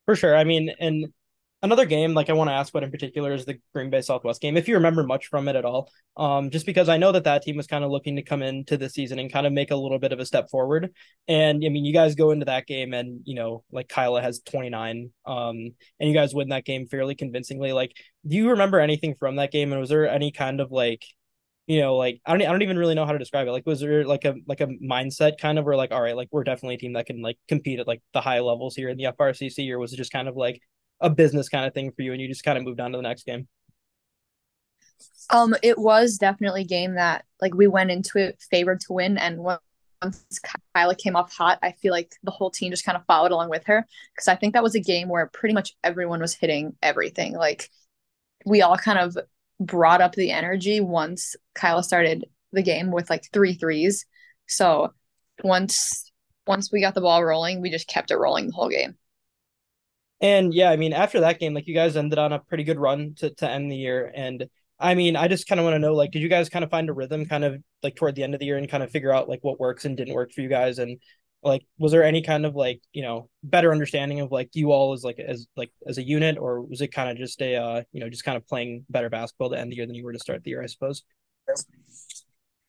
For 0.06 0.16
sure. 0.16 0.36
I 0.36 0.44
mean, 0.44 0.70
and 0.80 1.12
another 1.62 1.84
game 1.84 2.14
like 2.14 2.30
I 2.30 2.32
want 2.32 2.48
to 2.48 2.54
ask 2.54 2.72
about 2.72 2.84
in 2.84 2.90
particular 2.90 3.32
is 3.32 3.44
the 3.44 3.58
Green 3.74 3.90
Bay 3.90 4.00
Southwest 4.00 4.40
game. 4.40 4.56
If 4.56 4.68
you 4.68 4.74
remember 4.74 5.02
much 5.02 5.26
from 5.26 5.48
it 5.48 5.56
at 5.56 5.64
all, 5.64 5.90
um, 6.16 6.50
just 6.50 6.66
because 6.66 6.88
I 6.88 6.96
know 6.96 7.12
that 7.12 7.24
that 7.24 7.42
team 7.42 7.56
was 7.56 7.66
kind 7.66 7.84
of 7.84 7.90
looking 7.90 8.16
to 8.16 8.22
come 8.22 8.42
into 8.42 8.76
the 8.76 8.88
season 8.88 9.18
and 9.18 9.32
kind 9.32 9.46
of 9.46 9.52
make 9.52 9.70
a 9.70 9.76
little 9.76 9.98
bit 9.98 10.12
of 10.12 10.18
a 10.18 10.26
step 10.26 10.50
forward. 10.50 10.92
And 11.28 11.62
I 11.64 11.68
mean, 11.68 11.84
you 11.84 11.92
guys 11.92 12.14
go 12.14 12.30
into 12.30 12.46
that 12.46 12.66
game 12.66 12.94
and 12.94 13.20
you 13.24 13.34
know, 13.34 13.62
like 13.70 13.88
Kyla 13.88 14.22
has 14.22 14.40
29, 14.40 15.10
um, 15.26 15.56
and 15.56 16.08
you 16.08 16.14
guys 16.14 16.34
win 16.34 16.48
that 16.48 16.64
game 16.64 16.86
fairly 16.86 17.14
convincingly. 17.14 17.72
Like, 17.72 17.92
do 18.26 18.36
you 18.36 18.50
remember 18.50 18.80
anything 18.80 19.14
from 19.18 19.36
that 19.36 19.52
game? 19.52 19.72
And 19.72 19.80
was 19.80 19.90
there 19.90 20.08
any 20.08 20.32
kind 20.32 20.60
of 20.60 20.72
like 20.72 21.04
you 21.70 21.80
know, 21.80 21.94
like 21.94 22.20
I 22.26 22.36
don't, 22.36 22.42
I 22.42 22.50
don't 22.50 22.62
even 22.62 22.76
really 22.76 22.96
know 22.96 23.06
how 23.06 23.12
to 23.12 23.18
describe 23.18 23.46
it. 23.46 23.52
Like, 23.52 23.64
was 23.64 23.78
there 23.78 24.04
like 24.04 24.24
a 24.24 24.34
like 24.48 24.60
a 24.60 24.66
mindset 24.66 25.38
kind 25.38 25.56
of 25.56 25.64
where 25.64 25.76
like, 25.76 25.92
all 25.92 26.02
right, 26.02 26.16
like 26.16 26.26
we're 26.32 26.42
definitely 26.42 26.74
a 26.74 26.78
team 26.78 26.94
that 26.94 27.06
can 27.06 27.22
like 27.22 27.38
compete 27.46 27.78
at 27.78 27.86
like 27.86 28.02
the 28.12 28.20
high 28.20 28.40
levels 28.40 28.74
here 28.74 28.88
in 28.88 28.96
the 28.96 29.04
FRCC, 29.04 29.70
or 29.70 29.78
was 29.78 29.92
it 29.92 29.96
just 29.96 30.10
kind 30.10 30.26
of 30.26 30.36
like 30.36 30.60
a 31.00 31.08
business 31.08 31.48
kind 31.48 31.64
of 31.64 31.72
thing 31.72 31.92
for 31.92 32.02
you 32.02 32.10
and 32.10 32.20
you 32.20 32.26
just 32.26 32.42
kind 32.42 32.58
of 32.58 32.64
moved 32.64 32.80
on 32.80 32.90
to 32.90 32.98
the 32.98 33.02
next 33.02 33.24
game? 33.24 33.46
Um, 35.30 35.54
it 35.62 35.78
was 35.78 36.18
definitely 36.18 36.62
a 36.62 36.66
game 36.66 36.96
that 36.96 37.24
like 37.40 37.54
we 37.54 37.68
went 37.68 37.92
into 37.92 38.18
it 38.18 38.42
favored 38.50 38.80
to 38.80 38.92
win, 38.92 39.16
and 39.16 39.38
once 39.38 39.60
Kyla 40.74 40.96
came 40.96 41.14
off 41.14 41.32
hot, 41.32 41.60
I 41.62 41.70
feel 41.70 41.92
like 41.92 42.16
the 42.24 42.32
whole 42.32 42.50
team 42.50 42.72
just 42.72 42.84
kind 42.84 42.96
of 42.96 43.06
followed 43.06 43.30
along 43.30 43.48
with 43.48 43.66
her 43.66 43.86
because 44.12 44.26
I 44.26 44.34
think 44.34 44.54
that 44.54 44.64
was 44.64 44.74
a 44.74 44.80
game 44.80 45.08
where 45.08 45.30
pretty 45.32 45.54
much 45.54 45.76
everyone 45.84 46.20
was 46.20 46.34
hitting 46.34 46.74
everything. 46.82 47.34
Like 47.34 47.70
we 48.44 48.60
all 48.60 48.76
kind 48.76 48.98
of 48.98 49.16
brought 49.60 50.00
up 50.00 50.14
the 50.14 50.30
energy 50.30 50.80
once 50.80 51.36
Kyla 51.54 51.84
started 51.84 52.24
the 52.52 52.62
game 52.62 52.90
with 52.90 53.10
like 53.10 53.24
three 53.32 53.54
threes. 53.54 54.06
So 54.48 54.92
once 55.44 56.10
once 56.46 56.72
we 56.72 56.80
got 56.80 56.94
the 56.94 57.00
ball 57.00 57.22
rolling, 57.22 57.60
we 57.60 57.70
just 57.70 57.86
kept 57.86 58.10
it 58.10 58.16
rolling 58.16 58.46
the 58.46 58.52
whole 58.52 58.70
game. 58.70 58.96
And 60.20 60.52
yeah, 60.52 60.70
I 60.70 60.76
mean, 60.76 60.92
after 60.92 61.20
that 61.20 61.38
game, 61.38 61.54
like 61.54 61.66
you 61.66 61.74
guys 61.74 61.96
ended 61.96 62.18
on 62.18 62.32
a 62.32 62.40
pretty 62.40 62.64
good 62.64 62.78
run 62.78 63.14
to, 63.18 63.30
to 63.36 63.48
end 63.48 63.70
the 63.70 63.76
year. 63.76 64.10
And 64.14 64.46
I 64.78 64.94
mean, 64.94 65.16
I 65.16 65.28
just 65.28 65.46
kind 65.46 65.60
of 65.60 65.64
want 65.64 65.74
to 65.74 65.78
know, 65.78 65.94
like, 65.94 66.10
did 66.10 66.22
you 66.22 66.28
guys 66.28 66.48
kind 66.48 66.64
of 66.64 66.70
find 66.70 66.88
a 66.88 66.92
rhythm 66.92 67.26
kind 67.26 67.44
of 67.44 67.62
like 67.82 67.96
toward 67.96 68.14
the 68.14 68.22
end 68.22 68.34
of 68.34 68.40
the 68.40 68.46
year 68.46 68.56
and 68.56 68.68
kind 68.68 68.82
of 68.82 68.90
figure 68.90 69.14
out 69.14 69.28
like 69.28 69.40
what 69.42 69.60
works 69.60 69.84
and 69.84 69.96
didn't 69.96 70.14
work 70.14 70.32
for 70.32 70.40
you 70.40 70.48
guys? 70.48 70.78
And 70.78 70.98
like, 71.42 71.64
was 71.78 71.92
there 71.92 72.04
any 72.04 72.22
kind 72.22 72.44
of 72.44 72.54
like, 72.54 72.80
you 72.92 73.02
know, 73.02 73.28
better 73.42 73.72
understanding 73.72 74.20
of 74.20 74.30
like 74.30 74.50
you 74.54 74.72
all 74.72 74.92
as 74.92 75.04
like, 75.04 75.18
as 75.18 75.46
like, 75.56 75.70
as 75.86 75.98
a 75.98 76.02
unit, 76.02 76.38
or 76.38 76.60
was 76.62 76.80
it 76.80 76.88
kind 76.88 77.10
of 77.10 77.16
just 77.16 77.40
a, 77.40 77.56
uh, 77.56 77.82
you 77.92 78.00
know, 78.00 78.10
just 78.10 78.24
kind 78.24 78.36
of 78.36 78.46
playing 78.46 78.84
better 78.90 79.08
basketball 79.08 79.50
to 79.50 79.58
end 79.58 79.72
the 79.72 79.76
year 79.76 79.86
than 79.86 79.94
you 79.94 80.04
were 80.04 80.12
to 80.12 80.18
start 80.18 80.44
the 80.44 80.50
year, 80.50 80.62
I 80.62 80.66
suppose? 80.66 81.02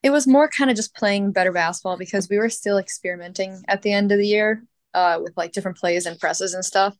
It 0.03 0.09
was 0.09 0.27
more 0.27 0.49
kind 0.49 0.69
of 0.69 0.75
just 0.75 0.95
playing 0.95 1.31
better 1.31 1.51
basketball 1.51 1.97
because 1.97 2.29
we 2.29 2.37
were 2.37 2.49
still 2.49 2.77
experimenting 2.77 3.61
at 3.67 3.81
the 3.81 3.93
end 3.93 4.11
of 4.11 4.17
the 4.17 4.27
year 4.27 4.63
uh, 4.93 5.19
with 5.21 5.33
like 5.37 5.51
different 5.51 5.77
plays 5.77 6.05
and 6.05 6.19
presses 6.19 6.53
and 6.53 6.65
stuff 6.65 6.95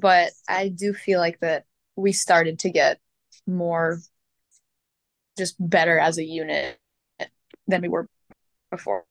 but 0.00 0.32
I 0.48 0.68
do 0.68 0.92
feel 0.92 1.20
like 1.20 1.40
that 1.40 1.64
we 1.96 2.12
started 2.12 2.58
to 2.60 2.70
get 2.70 2.98
more 3.46 3.98
just 5.38 5.56
better 5.58 5.98
as 5.98 6.18
a 6.18 6.24
unit 6.24 6.78
than 7.66 7.82
we 7.82 7.88
were 7.88 8.08
before. 8.70 9.04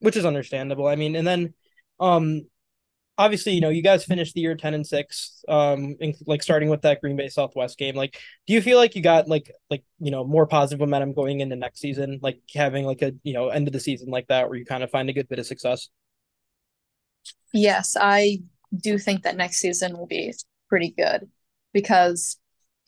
Which 0.00 0.16
is 0.16 0.24
understandable. 0.24 0.86
I 0.86 0.96
mean, 0.96 1.16
and 1.16 1.26
then 1.26 1.54
um 1.98 2.42
obviously, 3.18 3.52
you 3.52 3.60
know, 3.60 3.68
you 3.68 3.82
guys 3.82 4.04
finished 4.04 4.34
the 4.34 4.40
year 4.40 4.54
10 4.56 4.74
and 4.74 4.86
6 4.86 5.44
um 5.48 5.96
in, 6.00 6.14
like 6.26 6.42
starting 6.42 6.68
with 6.70 6.82
that 6.82 7.00
Green 7.00 7.16
Bay 7.16 7.28
Southwest 7.28 7.78
game. 7.78 7.94
Like 7.94 8.18
do 8.46 8.54
you 8.54 8.62
feel 8.62 8.78
like 8.78 8.94
you 8.96 9.02
got 9.02 9.28
like 9.28 9.50
like, 9.68 9.84
you 9.98 10.10
know, 10.10 10.24
more 10.24 10.46
positive 10.46 10.80
momentum 10.80 11.12
going 11.14 11.40
into 11.40 11.56
next 11.56 11.80
season, 11.80 12.18
like 12.22 12.40
having 12.54 12.84
like 12.84 13.02
a, 13.02 13.12
you 13.22 13.34
know, 13.34 13.48
end 13.48 13.66
of 13.68 13.72
the 13.72 13.80
season 13.80 14.08
like 14.08 14.26
that 14.28 14.48
where 14.48 14.58
you 14.58 14.64
kind 14.64 14.82
of 14.82 14.90
find 14.90 15.10
a 15.10 15.12
good 15.12 15.28
bit 15.28 15.38
of 15.38 15.46
success? 15.46 15.88
Yes, 17.52 17.96
I 18.00 18.38
do 18.76 18.98
think 18.98 19.22
that 19.24 19.36
next 19.36 19.58
season 19.58 19.96
will 19.96 20.06
be 20.06 20.32
pretty 20.68 20.90
good 20.96 21.28
because 21.72 22.38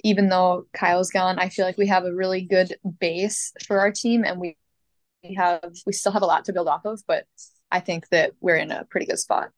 even 0.05 0.29
though 0.29 0.67
Kyle's 0.73 1.11
gone, 1.11 1.39
I 1.39 1.49
feel 1.49 1.65
like 1.65 1.79
we 1.79 1.89
have 1.89 2.05
a 2.05 2.15
really 2.15 2.43
good 2.43 2.77
base 3.01 3.53
for 3.67 3.81
our 3.81 3.93
team 3.93 4.25
and 4.25 4.41
we 4.41 4.57
have 5.37 5.63
we 5.87 5.93
still 5.93 6.13
have 6.13 6.23
a 6.23 6.27
lot 6.27 6.45
to 6.47 6.53
build 6.53 6.69
off 6.69 6.85
of, 6.85 7.01
but 7.07 7.25
I 7.71 7.81
think 7.81 8.09
that 8.11 8.33
we're 8.41 8.57
in 8.57 8.71
a 8.71 8.85
pretty 8.85 9.07
good 9.07 9.19
spot. 9.19 9.51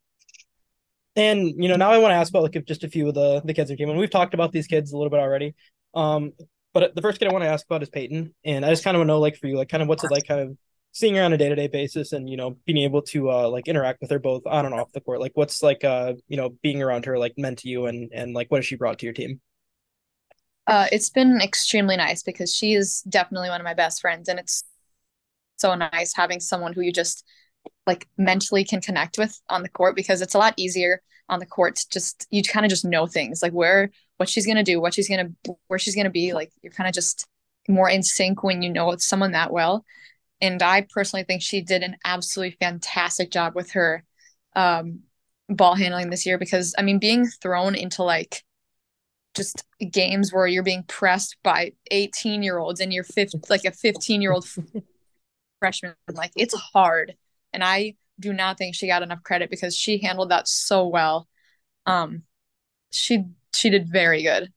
And 1.17 1.55
you 1.63 1.69
know, 1.69 1.77
now 1.77 1.91
I 1.91 1.99
want 1.99 2.13
to 2.13 2.17
ask 2.17 2.31
about 2.31 2.43
like 2.43 2.65
just 2.67 2.85
a 2.85 2.89
few 2.89 3.09
of 3.09 3.15
the 3.15 3.41
the 3.45 3.55
kids 3.55 3.71
in 3.71 3.77
team, 3.77 3.91
and 3.91 3.99
we've 3.99 4.11
talked 4.11 4.35
about 4.35 4.53
these 4.53 4.67
kids 4.67 4.93
a 4.93 4.97
little 4.97 5.11
bit 5.11 5.21
already. 5.21 5.55
Um, 5.95 6.33
but 6.73 6.95
the 6.95 7.03
first 7.03 7.21
kid 7.21 7.29
I 7.29 7.33
want 7.33 7.45
to 7.45 7.49
ask 7.49 7.65
about 7.67 7.83
is 7.83 7.91
Peyton, 7.91 8.35
and 8.45 8.65
I 8.65 8.71
just 8.71 8.83
kind 8.83 8.97
of 8.97 9.01
want 9.01 9.07
to 9.09 9.13
know, 9.13 9.21
like, 9.21 9.37
for 9.37 9.47
you, 9.47 9.57
like, 9.57 9.69
kind 9.69 9.81
of 9.83 9.89
what's 9.89 10.03
it 10.03 10.11
like, 10.11 10.27
kind 10.27 10.41
of 10.41 10.57
seeing 10.95 11.17
her 11.17 11.23
on 11.23 11.33
a 11.33 11.37
day-to-day 11.37 11.67
basis 11.67 12.13
and 12.13 12.31
you 12.31 12.37
know 12.37 12.57
being 12.65 12.79
able 12.79 13.03
to 13.03 13.29
uh 13.29 13.49
like 13.49 13.67
interact 13.67 14.01
with 14.01 14.11
her 14.11 14.21
both 14.21 14.47
on 14.47 14.65
and 14.65 14.73
off 14.75 14.93
the 14.93 15.01
court 15.01 15.21
like 15.21 15.33
what's 15.35 15.61
like 15.61 15.83
uh 15.83 16.15
you 16.29 16.37
know 16.37 16.51
being 16.63 16.81
around 16.81 17.05
her 17.05 17.19
like 17.19 17.35
meant 17.37 17.59
to 17.59 17.69
you 17.69 17.87
and 17.87 18.13
and 18.15 18.33
like 18.33 18.49
what 18.51 18.59
has 18.59 18.67
she 18.67 18.77
brought 18.77 18.99
to 19.01 19.05
your 19.05 19.13
team 19.13 19.41
uh 20.69 20.87
it's 20.93 21.11
been 21.11 21.41
extremely 21.41 21.97
nice 21.97 22.23
because 22.23 22.55
she 22.55 22.75
is 22.75 23.03
definitely 23.09 23.49
one 23.49 23.61
of 23.61 23.65
my 23.65 23.75
best 23.75 24.01
friends 24.01 24.29
and 24.29 24.39
it's 24.39 24.63
so 25.57 25.75
nice 25.75 26.15
having 26.15 26.41
someone 26.41 26.73
who 26.73 26.81
you 26.81 26.93
just 26.93 27.25
like 27.87 28.07
mentally 28.19 28.65
can 28.65 28.81
connect 28.81 29.19
with 29.19 29.41
on 29.49 29.63
the 29.63 29.69
court 29.69 29.97
because 29.97 30.21
it's 30.21 30.35
a 30.35 30.39
lot 30.39 30.55
easier 30.57 31.01
on 31.29 31.39
the 31.39 31.47
court 31.47 31.77
to 31.77 31.89
just 31.91 32.27
you 32.31 32.43
kind 32.43 32.67
of 32.67 32.71
just 32.71 32.85
know 32.85 33.07
things 33.07 33.43
like 33.43 33.53
where 33.53 33.91
what 34.19 34.29
she's 34.29 34.47
gonna 34.47 34.63
do 34.63 34.81
what 34.81 34.93
she's 34.93 35.09
gonna 35.09 35.31
where 35.69 35.79
she's 35.79 35.97
gonna 35.97 36.11
be 36.11 36.33
like 36.33 36.53
you're 36.63 36.73
kind 36.73 36.89
of 36.89 36.95
just 36.95 37.27
more 37.69 37.89
in 37.89 38.03
sync 38.03 38.43
when 38.43 38.63
you 38.63 38.71
know 38.71 38.95
someone 38.97 39.33
that 39.33 39.53
well. 39.53 39.85
And 40.41 40.63
I 40.63 40.87
personally 40.91 41.25
think 41.25 41.43
she 41.43 41.63
did 41.63 41.83
an 41.83 41.97
absolutely 42.05 42.57
fantastic 42.61 43.31
job 43.31 43.55
with 43.55 43.73
her 43.73 44.05
um, 44.55 45.01
ball 45.49 45.75
handling 45.75 46.11
this 46.11 46.27
year 46.27 46.39
because 46.39 46.75
I 46.77 46.83
mean 46.83 46.99
being 46.99 47.27
thrown 47.27 47.75
into 47.75 48.03
like 48.03 48.43
just 49.35 49.65
games 49.91 50.33
where 50.33 50.47
you're 50.47 50.63
being 50.63 50.85
pressed 50.85 51.37
by 51.43 51.73
18 51.91 52.43
year 52.43 52.59
olds 52.59 52.81
and 52.81 52.93
you're 52.93 53.05
50, 53.05 53.41
like 53.49 53.65
a 53.65 53.73
15 53.73 54.23
year 54.23 54.33
old 54.33 54.47
freshman 55.59 55.95
like 56.13 56.33
it's 56.37 56.55
hard 56.55 57.15
and 57.53 57.65
I 57.65 57.95
do 58.21 58.33
not 58.33 58.59
think 58.59 58.75
she 58.75 58.87
got 58.87 59.03
enough 59.03 59.23
credit 59.23 59.51
because 59.51 59.77
she 59.77 59.99
handled 59.99 60.31
that 60.31 60.49
so 60.49 60.87
well 60.87 61.29
um 61.87 62.23
she 62.91 63.25
she 63.53 63.71
did 63.71 63.89
very 63.91 64.23
good 64.23 64.53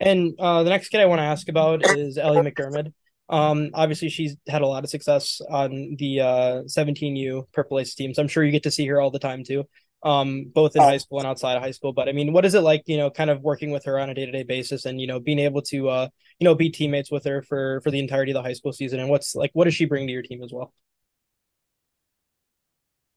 and 0.00 0.34
uh, 0.38 0.62
the 0.62 0.70
next 0.70 0.88
kid 0.88 1.00
I 1.00 1.06
want 1.06 1.18
to 1.20 1.24
ask 1.24 1.48
about 1.48 1.82
is 1.84 2.18
Ellie 2.18 2.40
McDermott. 2.40 2.92
Um, 3.28 3.70
obviously, 3.74 4.08
she's 4.08 4.36
had 4.48 4.62
a 4.62 4.66
lot 4.66 4.84
of 4.84 4.90
success 4.90 5.40
on 5.50 5.96
the 5.98 6.20
uh, 6.20 6.62
17U 6.66 7.44
Purple 7.52 7.80
Ace 7.80 7.94
team, 7.94 8.14
so 8.14 8.22
I'm 8.22 8.28
sure 8.28 8.44
you 8.44 8.52
get 8.52 8.62
to 8.62 8.70
see 8.70 8.86
her 8.86 9.00
all 9.00 9.10
the 9.10 9.18
time 9.18 9.44
too, 9.44 9.64
um, 10.02 10.50
both 10.54 10.76
in 10.76 10.82
high 10.82 10.96
school 10.98 11.18
and 11.18 11.26
outside 11.26 11.56
of 11.56 11.62
high 11.62 11.72
school. 11.72 11.92
But 11.92 12.08
I 12.08 12.12
mean, 12.12 12.32
what 12.32 12.44
is 12.44 12.54
it 12.54 12.60
like, 12.60 12.84
you 12.86 12.96
know, 12.96 13.10
kind 13.10 13.28
of 13.28 13.42
working 13.42 13.70
with 13.70 13.84
her 13.84 13.98
on 13.98 14.08
a 14.08 14.14
day 14.14 14.24
to 14.24 14.32
day 14.32 14.44
basis, 14.44 14.86
and 14.86 15.00
you 15.00 15.06
know, 15.06 15.20
being 15.20 15.40
able 15.40 15.62
to, 15.62 15.88
uh, 15.88 16.08
you 16.38 16.44
know, 16.44 16.54
be 16.54 16.70
teammates 16.70 17.10
with 17.10 17.24
her 17.24 17.42
for 17.42 17.80
for 17.82 17.90
the 17.90 17.98
entirety 17.98 18.32
of 18.32 18.34
the 18.34 18.42
high 18.42 18.52
school 18.52 18.72
season, 18.72 19.00
and 19.00 19.08
what's 19.08 19.34
like, 19.34 19.50
what 19.54 19.64
does 19.64 19.74
she 19.74 19.84
bring 19.86 20.06
to 20.06 20.12
your 20.12 20.22
team 20.22 20.42
as 20.42 20.52
well? 20.52 20.72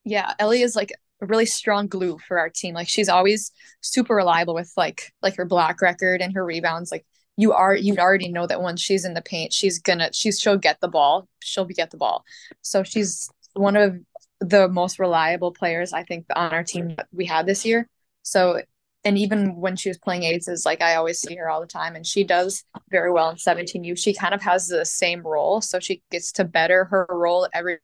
Yeah, 0.04 0.34
Ellie 0.40 0.62
is 0.64 0.76
like 0.76 0.92
a 1.22 1.26
really 1.26 1.46
strong 1.46 1.88
glue 1.88 2.18
for 2.28 2.40
our 2.40 2.50
team. 2.50 2.74
Like 2.74 2.90
she's 2.90 3.10
always 3.10 3.52
super 3.82 4.16
reliable 4.16 4.56
with 4.56 4.72
like 4.76 5.12
like 5.22 5.36
her 5.38 5.46
block 5.46 5.82
record 5.82 6.22
and 6.22 6.34
her 6.34 6.44
rebounds. 6.44 6.92
Like 6.92 7.06
you 7.38 7.54
are 7.54 7.76
you 7.76 7.98
already 7.98 8.30
know 8.30 8.48
that 8.48 8.62
when 8.62 8.78
she's 8.78 9.06
in 9.06 9.14
the 9.14 9.22
paint, 9.22 9.54
she's 9.54 9.80
gonna 9.80 10.10
she's 10.14 10.40
she'll 10.40 10.58
get 10.58 10.80
the 10.82 10.88
ball. 10.88 11.28
She'll 11.42 11.66
be 11.66 11.74
get 11.76 11.92
the 11.92 11.98
ball. 11.98 12.24
So 12.62 12.84
she's 12.84 13.30
one 13.54 13.76
of 13.76 13.98
the 14.40 14.68
most 14.68 14.98
reliable 14.98 15.52
players 15.52 15.94
I 15.94 16.04
think 16.04 16.26
on 16.36 16.52
our 16.52 16.64
team 16.64 16.96
that 16.96 17.08
we 17.12 17.26
had 17.26 17.46
this 17.46 17.66
year. 17.66 17.88
So 18.24 18.62
and 19.04 19.18
even 19.18 19.56
when 19.56 19.76
she 19.76 19.90
was 19.90 19.98
playing 19.98 20.24
aces, 20.24 20.66
like 20.66 20.82
I 20.82 20.96
always 20.96 21.20
see 21.20 21.36
her 21.36 21.50
all 21.50 21.62
the 21.62 21.68
time, 21.68 21.96
and 21.96 22.06
she 22.06 22.24
does 22.24 22.64
very 22.90 23.12
well 23.12 23.30
in 23.30 23.38
17U. 23.38 23.98
She 23.98 24.14
kind 24.14 24.34
of 24.34 24.42
has 24.42 24.68
the 24.68 24.86
same 24.86 25.22
role, 25.22 25.62
so 25.62 25.80
she 25.80 26.04
gets 26.12 26.32
to 26.34 26.44
better 26.44 26.86
her 26.86 27.06
role 27.10 27.48
every 27.54 27.80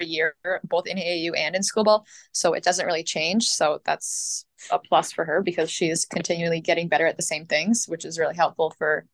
year, 0.00 0.34
both 0.64 0.86
in 0.86 0.96
AAU 0.96 1.36
and 1.36 1.54
in 1.54 1.62
school 1.62 1.84
ball. 1.84 2.06
So 2.32 2.54
it 2.54 2.64
doesn't 2.64 2.86
really 2.86 3.04
change. 3.04 3.48
So 3.48 3.80
that's 3.84 4.44
a 4.70 4.78
plus 4.78 5.12
for 5.12 5.24
her 5.24 5.42
because 5.42 5.70
she 5.70 5.90
is 5.90 6.04
continually 6.04 6.60
getting 6.60 6.88
better 6.88 7.06
at 7.06 7.16
the 7.16 7.22
same 7.22 7.46
things, 7.46 7.86
which 7.86 8.04
is 8.04 8.18
really 8.18 8.36
helpful 8.36 8.74
for 8.78 9.06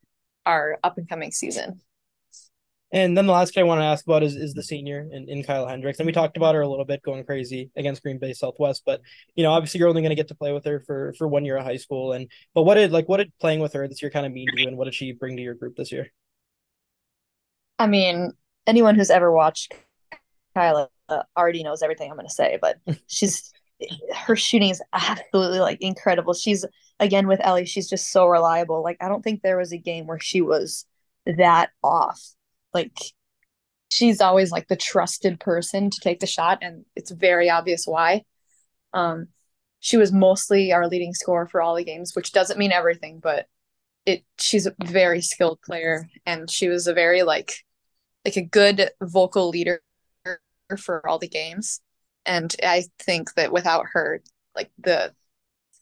our 0.47 0.79
up 0.83 0.99
and 0.99 1.09
coming 1.09 1.31
season. 1.31 1.81
And 2.91 3.17
then 3.17 3.27
the 3.27 3.33
last 3.33 3.53
kid 3.53 3.61
I 3.61 3.65
want 3.65 3.81
to 3.81 3.85
ask 3.85 4.07
about 4.07 4.23
is, 4.23 4.35
is 4.35 4.55
the 4.55 4.63
senior 4.63 5.07
in, 5.13 5.29
in 5.29 5.43
Kyla 5.43 5.69
Hendricks. 5.69 5.99
And 5.99 6.07
we 6.07 6.13
talked 6.13 6.39
about 6.39 6.55
her 6.55 6.63
a 6.63 6.69
little 6.69 6.87
bit 6.87 7.03
going 7.03 7.23
crazy 7.23 7.71
against 7.77 8.03
Green 8.03 8.19
Bay 8.19 8.33
Southwest, 8.33 8.83
but 8.87 9.03
you 9.35 9.43
know, 9.43 9.53
obviously 9.53 9.79
you're 9.79 9.91
only 9.91 10.01
going 10.01 10.11
to 10.11 10.17
get 10.17 10.29
to 10.29 10.35
play 10.35 10.53
with 10.53 10.65
her 10.65 10.81
for 10.81 11.13
for 11.19 11.29
one 11.29 11.45
year 11.45 11.59
of 11.59 11.65
high 11.65 11.77
school. 11.77 12.13
And 12.13 12.31
but 12.55 12.63
what 12.63 12.77
did 12.77 12.91
like 12.91 13.07
what 13.07 13.19
did 13.19 13.31
playing 13.41 13.61
with 13.61 13.75
her 13.75 13.87
this 13.87 14.01
year 14.01 14.11
kind 14.11 14.25
of 14.25 14.33
mean 14.33 14.49
to 14.55 14.63
you 14.63 14.69
and 14.69 14.79
what 14.79 14.85
did 14.85 14.95
she 14.95 15.13
bring 15.13 15.37
to 15.37 15.43
your 15.43 15.55
group 15.55 15.77
this 15.77 15.93
year? 15.93 16.09
I 17.79 17.87
mean, 17.87 18.33
anyone 18.67 18.95
who's 18.95 19.11
ever 19.11 19.31
watched 19.31 19.75
Kyla 20.55 20.89
already 21.37 21.63
knows 21.63 21.83
everything 21.83 22.11
I'm 22.11 22.17
going 22.17 22.27
to 22.27 22.33
say, 22.33 22.59
but 22.61 22.79
she's 23.07 23.53
her 24.15 24.35
shooting 24.35 24.71
is 24.71 24.83
absolutely 24.95 25.61
like 25.61 25.83
incredible. 25.83 26.33
She's 26.33 26.65
again 26.99 27.27
with 27.27 27.41
Ellie, 27.43 27.67
she's 27.67 27.89
just 27.89 28.11
so 28.11 28.27
reliable. 28.27 28.83
Like 28.83 28.97
I 29.01 29.09
don't 29.09 29.23
think 29.23 29.43
there 29.43 29.59
was 29.59 29.73
a 29.73 29.79
game 29.79 30.07
where 30.07 30.19
she 30.19 30.41
was 30.41 30.87
that 31.27 31.71
off. 31.83 32.21
Like 32.75 32.97
she's 33.91 34.21
always 34.21 34.51
like 34.53 34.69
the 34.69 34.77
trusted 34.77 35.41
person 35.41 35.91
to 35.91 36.01
take 36.01 36.21
the 36.21 36.27
shot 36.27 36.59
and 36.63 36.85
it's 36.97 37.11
very 37.11 37.51
obvious 37.51 37.87
why. 37.87 38.23
Um 38.93 39.29
she 39.81 39.97
was 39.97 40.13
mostly 40.13 40.73
our 40.73 40.89
leading 40.89 41.15
scorer 41.15 41.47
for 41.47 41.63
all 41.63 41.77
the 41.77 41.85
games, 41.85 42.15
which 42.17 42.33
doesn't 42.33 42.59
mean 42.59 42.73
everything, 42.73 43.21
but 43.21 43.47
it 44.07 44.25
she's 44.39 44.67
a 44.67 44.75
very 44.85 45.21
skilled 45.21 45.61
player 45.63 46.09
and 46.27 46.51
she 46.51 46.69
was 46.69 46.87
a 46.87 46.95
very 46.95 47.23
like 47.23 47.65
like 48.25 48.37
a 48.37 48.43
good 48.43 48.91
vocal 49.03 49.51
leader 49.51 49.81
for 50.79 51.07
all 51.09 51.19
the 51.19 51.29
games. 51.29 51.81
And 52.27 52.55
I 52.63 52.85
think 52.99 53.35
that 53.35 53.53
without 53.53 53.87
her, 53.93 54.23
like 54.55 54.71
the 54.79 55.15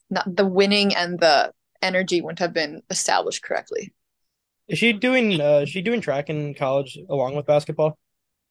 not 0.09 0.33
the 0.33 0.45
winning 0.45 0.95
and 0.95 1.19
the 1.19 1.51
energy 1.81 2.21
wouldn't 2.21 2.39
have 2.39 2.53
been 2.53 2.81
established 2.89 3.43
correctly. 3.43 3.93
Is 4.67 4.79
she 4.79 4.93
doing 4.93 5.39
uh 5.39 5.59
is 5.59 5.69
she 5.69 5.81
doing 5.81 6.01
track 6.01 6.29
in 6.29 6.53
college 6.53 6.97
along 7.09 7.35
with 7.35 7.45
basketball? 7.45 7.97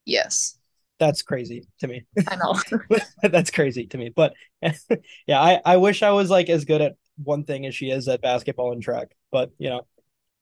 Yes. 0.05 0.59
That's 0.99 1.23
crazy 1.23 1.67
to 1.81 1.89
me. 1.89 2.07
I 2.27 2.37
know. 2.37 2.59
That's 3.23 3.51
crazy 3.51 3.87
to 3.89 3.99
me. 3.99 4.11
But 4.15 4.33
yeah, 5.27 5.41
I, 5.41 5.61
I 5.65 5.77
wish 5.77 6.03
I 6.03 6.13
was 6.13 6.31
like 6.31 6.49
as 6.49 6.65
good 6.65 6.81
at 6.81 6.97
one 7.23 7.45
thing 7.45 7.67
as 7.67 7.75
she 7.75 7.91
is 7.91 8.09
at 8.09 8.23
basketball 8.23 8.73
and 8.73 8.83
track. 8.83 9.09
But 9.31 9.51
you 9.59 9.69
know, 9.69 9.83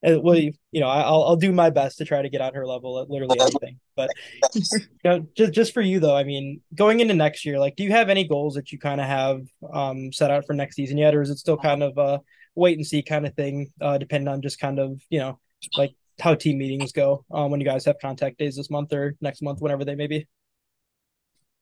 it, 0.03 0.23
well, 0.23 0.37
you 0.37 0.53
know, 0.73 0.87
I'll 0.87 1.25
I'll 1.25 1.37
do 1.37 1.51
my 1.51 1.71
best 1.71 1.99
to 1.99 2.05
try 2.05 2.23
to 2.23 2.29
get 2.29 2.41
on 2.41 2.55
her 2.55 2.67
level 2.67 3.01
at 3.01 3.11
literally 3.11 3.41
anything. 3.41 3.81
But 3.97 4.11
you 4.55 4.63
know, 5.05 5.27
just 5.37 5.53
just 5.53 5.75
for 5.75 5.81
you 5.81 5.99
though, 5.99 6.17
I 6.17 6.25
mean, 6.25 6.61
going 6.75 7.01
into 7.01 7.15
next 7.15 7.45
year, 7.45 7.59
like, 7.59 7.75
do 7.75 7.83
you 7.83 7.91
have 7.91 8.09
any 8.09 8.25
goals 8.25 8.55
that 8.55 8.71
you 8.71 8.79
kind 8.79 9.01
of 9.01 9.07
have 9.07 9.41
um 9.73 10.13
set 10.13 10.31
out 10.31 10.47
for 10.47 10.53
next 10.53 10.77
season 10.77 10.99
yet, 10.99 11.15
or 11.15 11.23
is 11.23 11.31
it 11.31 11.39
still 11.39 11.57
kind 11.57 11.83
of 11.83 11.99
a 11.99 12.21
wait 12.55 12.77
and 12.77 12.87
see 12.87 13.03
kind 13.03 13.27
of 13.27 13.35
thing, 13.35 13.73
uh, 13.81 13.99
depending 13.99 14.29
on 14.29 14.43
just 14.43 14.61
kind 14.61 14.79
of 14.79 15.01
you 15.11 15.19
know 15.19 15.41
like 15.77 15.95
how 16.21 16.35
team 16.35 16.59
meetings 16.59 16.93
go 16.93 17.25
um, 17.33 17.51
when 17.51 17.61
you 17.61 17.67
guys 17.67 17.85
have 17.85 17.97
contact 18.01 18.39
days 18.39 18.57
this 18.57 18.71
month 18.71 18.93
or 18.93 19.15
next 19.21 19.43
month, 19.43 19.61
whenever 19.61 19.85
they 19.85 19.95
may 19.95 20.07
be? 20.07 20.27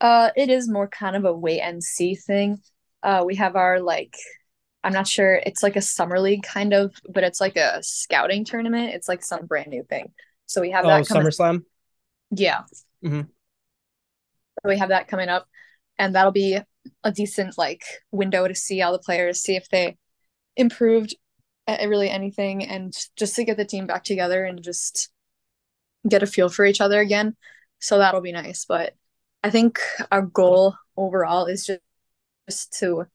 Uh, 0.01 0.31
it 0.37 0.51
is 0.51 0.69
more 0.69 0.88
kind 0.88 1.17
of 1.17 1.25
a 1.25 1.33
wait 1.33 1.61
and 1.61 1.83
see 1.83 2.15
thing. 2.15 2.59
Uh, 3.03 3.23
we 3.25 3.37
have 3.37 3.57
our 3.57 3.81
like, 3.81 4.15
I'm 4.85 4.93
not 4.93 5.07
sure. 5.07 5.35
It's 5.47 5.62
like 5.62 5.77
a 5.77 5.81
summer 5.83 6.19
league 6.21 6.43
kind 6.43 6.73
of, 6.75 6.95
but 7.09 7.25
it's 7.25 7.41
like 7.41 7.57
a 7.57 7.79
scouting 7.83 8.45
tournament. 8.45 8.95
It's 8.95 9.09
like 9.09 9.25
some 9.25 9.47
brand 9.47 9.69
new 9.69 9.85
thing. 9.85 10.12
So 10.47 10.61
we 10.61 10.73
have 10.73 10.85
oh, 10.85 10.88
that. 10.88 11.07
Coming, 11.07 11.29
SummerSlam. 11.29 11.62
Yeah. 12.31 12.62
Mm-hmm. 13.05 13.21
So 13.23 14.69
we 14.69 14.79
have 14.79 14.91
that 14.91 15.09
coming 15.09 15.29
up, 15.29 15.47
and 15.99 16.15
that'll 16.15 16.33
be 16.33 16.59
a 17.05 17.12
decent 17.12 17.57
like 17.57 17.83
window 18.11 18.47
to 18.47 18.55
see 18.55 18.83
all 18.83 18.93
the 18.93 18.99
players, 18.99 19.41
see 19.41 19.57
if 19.57 19.69
they 19.69 19.97
improved 20.57 21.15
really 21.68 22.11
anything, 22.11 22.64
and 22.64 22.94
just 23.16 23.37
to 23.37 23.44
get 23.44 23.57
the 23.57 23.64
team 23.64 23.87
back 23.87 24.05
together 24.05 24.44
and 24.44 24.62
just 24.62 25.11
get 26.09 26.22
a 26.22 26.27
feel 26.27 26.48
for 26.48 26.64
each 26.64 26.81
other 26.81 27.01
again. 27.01 27.37
So 27.79 27.98
that'll 27.98 28.20
be 28.20 28.33
nice. 28.33 28.64
But 28.64 28.94
I 29.42 29.51
think 29.51 29.81
our 30.11 30.22
goal 30.22 30.75
overall 30.96 31.46
is 31.46 31.66
just, 31.66 31.81
just 32.48 32.72
to 32.81 33.07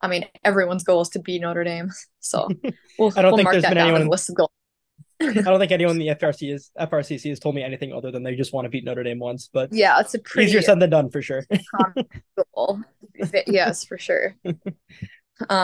I 0.00 0.08
mean, 0.08 0.26
everyone's 0.44 0.84
goal 0.84 1.00
is 1.00 1.08
to 1.10 1.18
beat 1.18 1.40
Notre 1.40 1.64
Dame. 1.64 1.90
So 2.20 2.46
we'll, 2.98 3.10
I 3.16 3.22
don't 3.22 3.32
we'll 3.32 3.36
think 3.38 3.50
there's 3.52 3.62
been 3.62 3.78
anyone 3.78 4.02
the 4.02 4.10
list 4.10 4.28
of 4.28 4.34
goals. 4.34 4.50
I 5.22 5.32
don't 5.32 5.58
think 5.58 5.72
anyone 5.72 5.98
in 5.98 6.06
the 6.06 6.14
FRC 6.14 6.52
is 6.52 6.70
FRCC 6.78 7.30
has 7.30 7.38
told 7.38 7.54
me 7.54 7.62
anything 7.62 7.94
other 7.94 8.10
than 8.10 8.22
they 8.22 8.36
just 8.36 8.52
want 8.52 8.66
to 8.66 8.68
beat 8.68 8.84
Notre 8.84 9.02
Dame 9.02 9.18
once. 9.18 9.48
But 9.50 9.72
yeah, 9.72 9.98
it's 9.98 10.12
a 10.12 10.18
pretty 10.18 10.50
easier 10.50 10.60
said 10.60 10.78
than 10.78 10.90
done 10.90 11.08
for 11.08 11.22
sure. 11.22 11.46
goal. 12.54 12.80
yes, 13.46 13.84
for 13.84 13.96
sure. 13.96 14.36
Um, 14.44 14.56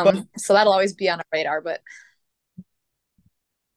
but, 0.05 0.17
so 0.39 0.55
that'll 0.55 0.73
always 0.73 0.95
be 0.95 1.11
on 1.11 1.19
our 1.19 1.27
radar. 1.31 1.61
But 1.61 1.83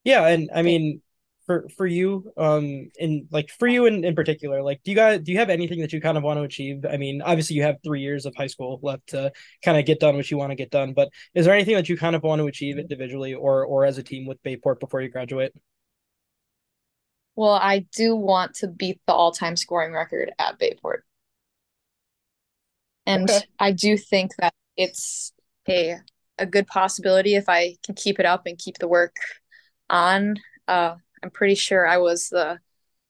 yeah, 0.08 0.26
and 0.28 0.50
I 0.56 0.62
mean, 0.62 1.02
for 1.46 1.68
for 1.76 1.86
you 1.86 2.32
um 2.38 2.90
in 3.00 3.28
like 3.32 3.50
for 3.50 3.68
you 3.68 3.86
in, 3.86 4.04
in 4.04 4.14
particular 4.14 4.62
like 4.62 4.82
do 4.84 4.92
you 4.92 4.98
guys 4.98 5.22
do 5.22 5.32
you 5.32 5.38
have 5.38 5.50
anything 5.50 5.80
that 5.80 5.94
you 5.94 6.02
kind 6.02 6.18
of 6.18 6.24
want 6.24 6.38
to 6.38 6.44
achieve? 6.44 6.86
I 6.90 6.98
mean 6.98 7.22
obviously 7.22 7.56
you 7.56 7.64
have 7.64 7.78
three 7.84 8.02
years 8.02 8.26
of 8.26 8.36
high 8.36 8.48
school 8.48 8.80
left 8.82 9.08
to 9.10 9.32
kind 9.64 9.78
of 9.78 9.86
get 9.86 10.00
done 10.00 10.16
what 10.16 10.30
you 10.30 10.38
want 10.38 10.52
to 10.52 10.56
get 10.56 10.72
done 10.72 10.94
but 10.94 11.10
is 11.34 11.46
there 11.46 11.54
anything 11.54 11.76
that 11.76 11.88
you 11.88 11.98
kind 11.98 12.16
of 12.16 12.24
want 12.24 12.40
to 12.40 12.48
achieve 12.48 12.78
individually 12.78 13.34
or 13.34 13.66
or 13.66 13.86
as 13.86 13.98
a 13.98 14.04
team 14.04 14.26
with 14.26 14.42
Bay 14.44 14.58
Port 14.58 14.80
before 14.80 15.02
you 15.02 15.10
graduate? 15.10 15.54
Well 17.36 17.54
i 17.54 17.86
do 17.96 18.16
want 18.16 18.56
to 18.56 18.68
beat 18.68 19.00
the 19.08 19.14
all-time 19.14 19.56
scoring 19.56 19.94
record 19.94 20.32
at 20.40 20.60
Bay 20.60 20.76
Port. 20.82 21.06
And 23.06 23.30
okay. 23.30 23.44
i 23.60 23.72
do 23.72 23.98
think 23.98 24.32
that 24.40 24.54
it's 24.76 25.32
a 25.70 25.98
a 26.38 26.46
good 26.46 26.68
possibility 26.68 27.36
if 27.36 27.48
i 27.48 27.76
can 27.84 27.96
keep 27.96 28.20
it 28.20 28.26
up 28.26 28.46
and 28.46 28.58
keep 28.58 28.78
the 28.80 28.88
work 28.88 29.16
on 29.90 30.36
uh 30.68 30.96
I'm 31.24 31.32
pretty 31.32 31.56
sure 31.56 31.88
I 31.88 31.98
was 31.98 32.30
the 32.30 32.60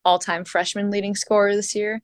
all-time 0.05 0.45
freshman 0.45 0.89
leading 0.89 1.15
scorer 1.15 1.55
this 1.55 1.75
year. 1.75 2.01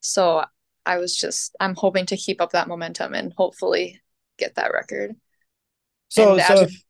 So 0.00 0.44
I 0.84 0.98
was 0.98 1.16
just 1.16 1.54
I'm 1.60 1.74
hoping 1.74 2.06
to 2.06 2.16
keep 2.16 2.40
up 2.40 2.52
that 2.52 2.68
momentum 2.68 3.14
and 3.14 3.32
hopefully 3.36 4.00
get 4.38 4.56
that 4.56 4.72
record. 4.72 5.14
So 6.08 6.38
so 6.38 6.62
if, 6.62 6.84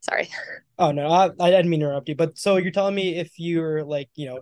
sorry. 0.00 0.28
Oh 0.78 0.92
no, 0.92 1.08
I, 1.08 1.30
I 1.40 1.50
didn't 1.50 1.70
mean 1.70 1.80
to 1.80 1.86
interrupt 1.86 2.10
you. 2.10 2.14
But 2.16 2.36
so 2.36 2.58
you're 2.58 2.70
telling 2.70 2.94
me 2.94 3.16
if 3.16 3.38
you're 3.38 3.82
like 3.82 4.10
you 4.14 4.26
know, 4.26 4.40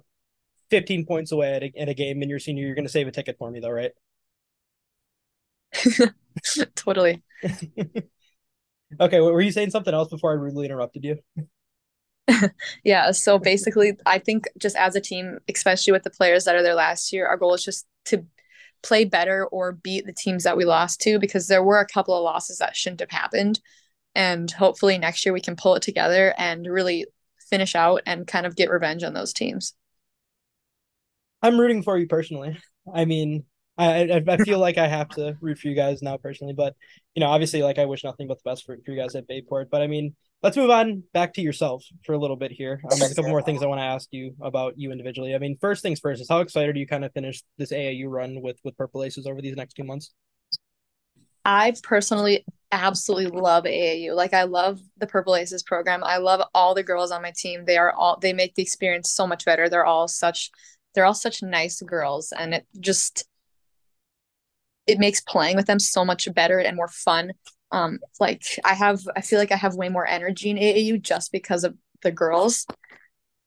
15 0.71 1.07
points 1.07 1.31
away 1.31 1.55
at 1.55 1.63
a, 1.63 1.73
at 1.79 1.89
a 1.89 1.95
game 1.95 2.25
in 2.25 2.29
your 2.29 2.41
senior, 2.41 2.67
you're 2.67 2.75
going 2.75 2.87
to 2.87 2.91
save 2.91 3.07
a 3.07 3.13
ticket 3.13 3.37
for 3.39 3.49
me 3.53 3.61
though, 3.61 3.71
right? 3.71 3.93
totally. 6.75 7.23
okay, 9.01 9.21
were 9.21 9.41
you 9.41 9.53
saying 9.53 9.71
something 9.71 9.95
else 9.95 10.09
before 10.09 10.33
I 10.33 10.35
rudely 10.35 10.67
interrupted 10.67 11.05
you? 11.05 11.19
yeah. 12.85 13.11
So 13.11 13.39
basically, 13.39 13.97
I 14.07 14.19
think 14.19 14.49
just 14.59 14.77
as 14.77 14.97
a 14.97 15.01
team, 15.01 15.39
especially 15.53 15.93
with 15.93 16.03
the 16.03 16.11
players 16.11 16.45
that 16.45 16.55
are 16.55 16.63
there 16.63 16.75
last 16.75 17.13
year, 17.13 17.27
our 17.27 17.37
goal 17.37 17.55
is 17.55 17.65
just 17.65 17.87
to 18.07 18.25
play 18.83 19.05
better 19.05 19.47
or 19.47 19.73
beat 19.73 20.07
the 20.07 20.13
teams 20.13 20.45
that 20.45 20.57
we 20.57 20.65
lost 20.65 21.01
to 21.01 21.19
because 21.19 21.49
there 21.49 21.63
were 21.63 21.81
a 21.81 21.87
couple 21.87 22.15
of 22.15 22.23
losses 22.23 22.59
that 22.59 22.77
shouldn't 22.77 23.01
have 23.01 23.11
happened. 23.11 23.61
And 24.15 24.51
hopefully 24.51 24.99
next 24.99 25.25
year 25.25 25.33
we 25.33 25.41
can 25.41 25.57
pull 25.57 25.75
it 25.75 25.83
together 25.83 26.35
and 26.39 26.67
really 26.67 27.07
finish 27.51 27.75
out 27.75 28.03
and 28.07 28.27
kind 28.27 28.47
of 28.47 28.57
get 28.57 28.71
revenge 28.71 29.03
on 29.03 29.15
those 29.15 29.33
teams. 29.33 29.75
I'm 31.43 31.59
rooting 31.59 31.83
for 31.83 31.99
you 31.99 32.07
personally. 32.07 32.59
I 32.93 33.05
mean, 33.05 33.45
I 33.77 34.23
I 34.29 34.37
feel 34.39 34.59
like 34.59 34.79
I 34.79 34.87
have 34.87 35.09
to 35.11 35.37
root 35.41 35.59
for 35.59 35.69
you 35.69 35.75
guys 35.75 36.01
now 36.01 36.17
personally, 36.17 36.55
but 36.55 36.75
you 37.15 37.21
know, 37.21 37.27
obviously, 37.27 37.63
like 37.63 37.79
I 37.79 37.87
wish 37.87 38.05
nothing 38.05 38.29
but 38.29 38.39
the 38.43 38.49
best 38.49 38.65
for, 38.65 38.77
for 38.85 38.93
you 38.93 38.97
guys 38.97 39.15
at 39.15 39.27
Bay 39.27 39.43
Port. 39.43 39.69
But 39.71 39.83
I 39.83 39.89
mean, 39.89 40.15
let's 40.45 40.59
move 40.59 40.69
on 40.69 41.03
back 41.15 41.33
to 41.33 41.41
yourself 41.41 41.83
for 42.05 42.13
a 42.13 42.19
little 42.19 42.37
bit 42.37 42.53
here. 42.53 42.79
Um, 42.93 42.99
there's 42.99 43.13
a 43.13 43.15
couple 43.15 43.31
more 43.31 43.41
things 43.41 43.63
I 43.63 43.67
want 43.67 43.81
to 43.81 43.85
ask 43.85 44.09
you 44.13 44.37
about 44.43 44.75
you 44.77 44.93
individually. 44.93 45.35
I 45.35 45.39
mean, 45.39 45.57
first 45.59 45.83
things 45.83 46.01
first 46.01 46.21
is 46.21 46.29
how 46.29 46.41
excited 46.41 46.77
are 46.77 46.79
you 46.79 46.87
kind 46.87 47.03
of 47.03 47.13
finish 47.15 47.43
this 47.57 47.73
AAU 47.73 48.05
run 48.09 48.43
with 48.43 48.59
with 48.63 48.77
Purple 48.77 49.03
Aces 49.03 49.27
over 49.27 49.41
these 49.41 49.57
next 49.57 49.73
two 49.73 49.85
months? 49.85 50.13
I 51.47 51.73
personally 51.83 52.45
absolutely 52.71 53.41
love 53.41 53.65
AAU. 53.65 54.15
Like 54.15 54.35
I 54.35 54.43
love 54.43 54.81
the 54.99 55.07
Purple 55.07 55.35
Aces 55.35 55.63
program. 55.63 56.05
I 56.05 56.19
love 56.19 56.43
all 56.55 56.75
the 56.75 56.83
girls 56.83 57.11
on 57.11 57.23
my 57.23 57.33
team. 57.35 57.65
They 57.65 57.79
are 57.79 57.93
all 57.93 58.19
they 58.21 58.35
make 58.35 58.55
the 58.55 58.63
experience 58.63 59.11
so 59.11 59.27
much 59.27 59.47
better. 59.47 59.71
They're 59.71 59.87
all 59.87 60.09
such 60.09 60.51
they're 60.95 61.07
all 61.07 61.15
such 61.15 61.43
nice 61.43 61.81
girls 61.81 62.33
and 62.37 62.53
it 62.53 62.67
just 62.79 63.25
it 64.87 64.99
makes 64.99 65.23
playing 65.23 65.57
with 65.57 65.67
them 65.67 65.79
so 65.79 66.05
much 66.05 66.29
better 66.35 66.59
and 66.59 66.77
more 66.77 66.89
fun 66.89 67.33
um, 67.75 67.99
like 68.21 68.45
I 68.65 68.75
have, 68.75 69.01
I 69.17 69.21
feel 69.21 69.41
like 69.41 69.51
I 69.51 69.57
have 69.57 69.75
way 69.75 69.89
more 69.89 70.07
energy 70.07 70.51
in 70.51 70.57
AAU 70.57 71.03
just 71.03 71.33
because 71.33 71.65
of 71.65 71.77
the 72.03 72.13
girls. 72.13 72.67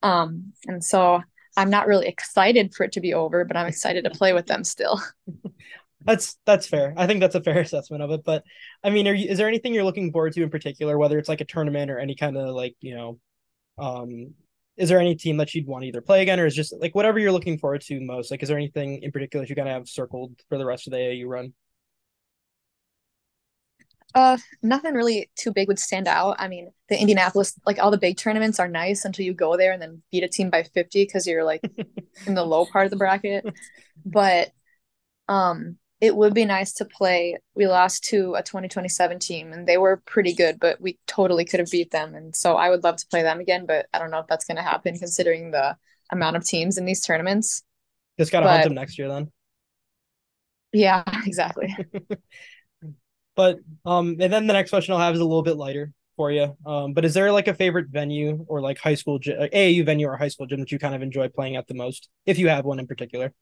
Um, 0.03 0.51
and 0.67 0.83
so 0.83 1.21
I'm 1.55 1.69
not 1.69 1.87
really 1.87 2.07
excited 2.07 2.75
for 2.75 2.83
it 2.83 2.91
to 2.93 2.99
be 2.99 3.13
over, 3.13 3.45
but 3.45 3.55
I'm 3.55 3.67
excited 3.67 4.03
to 4.03 4.09
play 4.09 4.33
with 4.33 4.45
them 4.45 4.65
still. 4.65 5.01
That's 6.05 6.37
that's 6.45 6.67
fair. 6.67 6.93
I 6.95 7.05
think 7.05 7.19
that's 7.19 7.35
a 7.35 7.41
fair 7.41 7.59
assessment 7.67 8.01
of 8.01 8.11
it. 8.11 8.23
But 8.23 8.43
I 8.81 8.91
mean, 8.91 9.09
are 9.09 9.13
you, 9.13 9.27
is 9.27 9.37
there 9.37 9.47
anything 9.47 9.73
you're 9.73 9.83
looking 9.83 10.13
forward 10.13 10.31
to 10.33 10.43
in 10.43 10.49
particular, 10.49 10.97
whether 10.97 11.17
it's 11.17 11.27
like 11.27 11.41
a 11.41 11.45
tournament 11.45 11.91
or 11.91 11.99
any 11.99 12.15
kind 12.15 12.37
of 12.37 12.55
like 12.55 12.75
you 12.79 12.95
know, 12.95 13.19
um, 13.77 14.33
is 14.77 14.87
there 14.87 15.01
any 15.01 15.15
team 15.15 15.35
that 15.37 15.53
you'd 15.53 15.67
want 15.67 15.81
to 15.81 15.87
either 15.87 15.99
play 15.99 16.21
again, 16.21 16.39
or 16.39 16.45
is 16.45 16.55
just 16.55 16.73
like 16.79 16.95
whatever 16.95 17.19
you're 17.19 17.33
looking 17.33 17.57
forward 17.57 17.81
to 17.81 17.99
most? 17.99 18.31
Like, 18.31 18.41
is 18.41 18.47
there 18.47 18.57
anything 18.57 19.01
in 19.01 19.11
particular 19.11 19.45
you 19.45 19.55
kind 19.55 19.67
of 19.67 19.73
have 19.73 19.89
circled 19.89 20.39
for 20.47 20.57
the 20.57 20.65
rest 20.65 20.87
of 20.87 20.91
the 20.91 20.97
AAU 20.97 21.27
run? 21.27 21.53
Uh, 24.17 24.35
nothing 24.63 24.95
really 24.95 25.29
too 25.35 25.53
big 25.53 25.67
would 25.67 25.77
stand 25.77 26.07
out. 26.07 26.35
I 26.39 26.47
mean, 26.47 26.71
the 26.89 26.99
Indianapolis, 26.99 27.53
like 27.67 27.77
all 27.77 27.91
the 27.91 27.99
big 27.99 28.17
tournaments 28.17 28.59
are 28.59 28.67
nice 28.67 29.05
until 29.05 29.23
you 29.23 29.31
go 29.31 29.55
there 29.55 29.71
and 29.71 29.79
then 29.79 30.01
beat 30.11 30.23
a 30.23 30.27
team 30.27 30.49
by 30.49 30.63
50 30.63 31.03
because 31.03 31.27
you're 31.27 31.43
like 31.43 31.61
in 32.25 32.33
the 32.33 32.43
low 32.43 32.65
part 32.65 32.85
of 32.85 32.89
the 32.89 32.97
bracket. 32.97 33.45
But 34.03 34.49
um, 35.27 35.77
it 36.01 36.15
would 36.15 36.33
be 36.33 36.45
nice 36.45 36.73
to 36.73 36.85
play. 36.85 37.37
We 37.53 37.67
lost 37.67 38.05
to 38.05 38.33
a 38.33 38.41
2027 38.41 39.19
team 39.19 39.53
and 39.53 39.67
they 39.67 39.77
were 39.77 40.01
pretty 40.07 40.33
good, 40.33 40.59
but 40.59 40.81
we 40.81 40.97
totally 41.05 41.45
could 41.45 41.59
have 41.59 41.69
beat 41.69 41.91
them. 41.91 42.15
And 42.15 42.35
so 42.35 42.55
I 42.55 42.71
would 42.71 42.83
love 42.83 42.95
to 42.95 43.07
play 43.11 43.21
them 43.21 43.39
again, 43.39 43.67
but 43.67 43.85
I 43.93 43.99
don't 43.99 44.09
know 44.09 44.21
if 44.21 44.27
that's 44.27 44.45
going 44.45 44.57
to 44.57 44.63
happen 44.63 44.97
considering 44.97 45.51
the 45.51 45.77
amount 46.11 46.37
of 46.37 46.43
teams 46.43 46.79
in 46.79 46.85
these 46.85 47.01
tournaments. 47.01 47.61
Just 48.17 48.31
got 48.31 48.39
to 48.39 48.49
hunt 48.49 48.63
them 48.63 48.73
next 48.73 48.97
year 48.97 49.09
then. 49.09 49.31
Yeah, 50.73 51.03
exactly. 51.27 51.75
But 53.37 53.59
um, 53.85 54.17
and 54.19 54.33
then 54.33 54.47
the 54.47 54.53
next 54.53 54.71
question 54.71 54.93
I'll 54.93 54.99
have 54.99 55.13
is 55.13 55.21
a 55.21 55.25
little 55.25 55.43
bit 55.43 55.55
lighter 55.55 55.93
for 56.17 56.31
you. 56.31 56.57
Um, 56.65 56.93
but 56.93 57.05
is 57.05 57.13
there 57.13 57.31
like 57.31 57.47
a 57.47 57.53
favorite 57.53 57.87
venue 57.89 58.43
or 58.49 58.59
like 58.59 58.79
high 58.79 58.95
school 58.95 59.19
gym, 59.19 59.39
AAU 59.39 59.85
venue 59.85 60.07
or 60.07 60.17
high 60.17 60.27
school 60.27 60.47
gym 60.47 60.59
that 60.59 60.71
you 60.71 60.79
kind 60.79 60.95
of 60.95 61.03
enjoy 61.03 61.29
playing 61.29 61.55
at 61.55 61.67
the 61.67 61.75
most, 61.75 62.09
if 62.25 62.39
you 62.39 62.49
have 62.49 62.65
one 62.65 62.79
in 62.79 62.87
particular? 62.87 63.33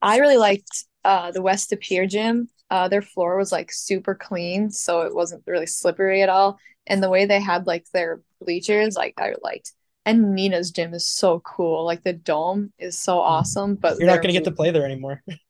I 0.00 0.18
really 0.18 0.36
liked 0.36 0.84
uh, 1.04 1.32
the 1.32 1.42
West 1.42 1.70
De 1.70 1.76
Pere 1.76 2.06
gym. 2.06 2.48
Uh, 2.70 2.88
their 2.88 3.02
floor 3.02 3.36
was 3.36 3.50
like 3.52 3.72
super 3.72 4.14
clean, 4.14 4.70
so 4.70 5.02
it 5.02 5.14
wasn't 5.14 5.42
really 5.46 5.66
slippery 5.66 6.22
at 6.22 6.28
all. 6.28 6.58
And 6.86 7.02
the 7.02 7.10
way 7.10 7.26
they 7.26 7.40
had 7.40 7.66
like 7.66 7.86
their 7.92 8.22
bleachers, 8.40 8.94
like 8.94 9.14
I 9.18 9.34
liked. 9.42 9.72
And 10.06 10.36
Neenah's 10.36 10.70
gym 10.70 10.94
is 10.94 11.06
so 11.06 11.40
cool. 11.40 11.84
Like 11.84 12.04
the 12.04 12.12
dome 12.12 12.72
is 12.78 12.98
so 12.98 13.14
mm-hmm. 13.14 13.32
awesome, 13.32 13.74
but 13.74 13.98
you're 13.98 14.06
not 14.06 14.22
gonna 14.22 14.32
get 14.32 14.44
to 14.44 14.52
play 14.52 14.70
there 14.70 14.84
anymore. 14.84 15.22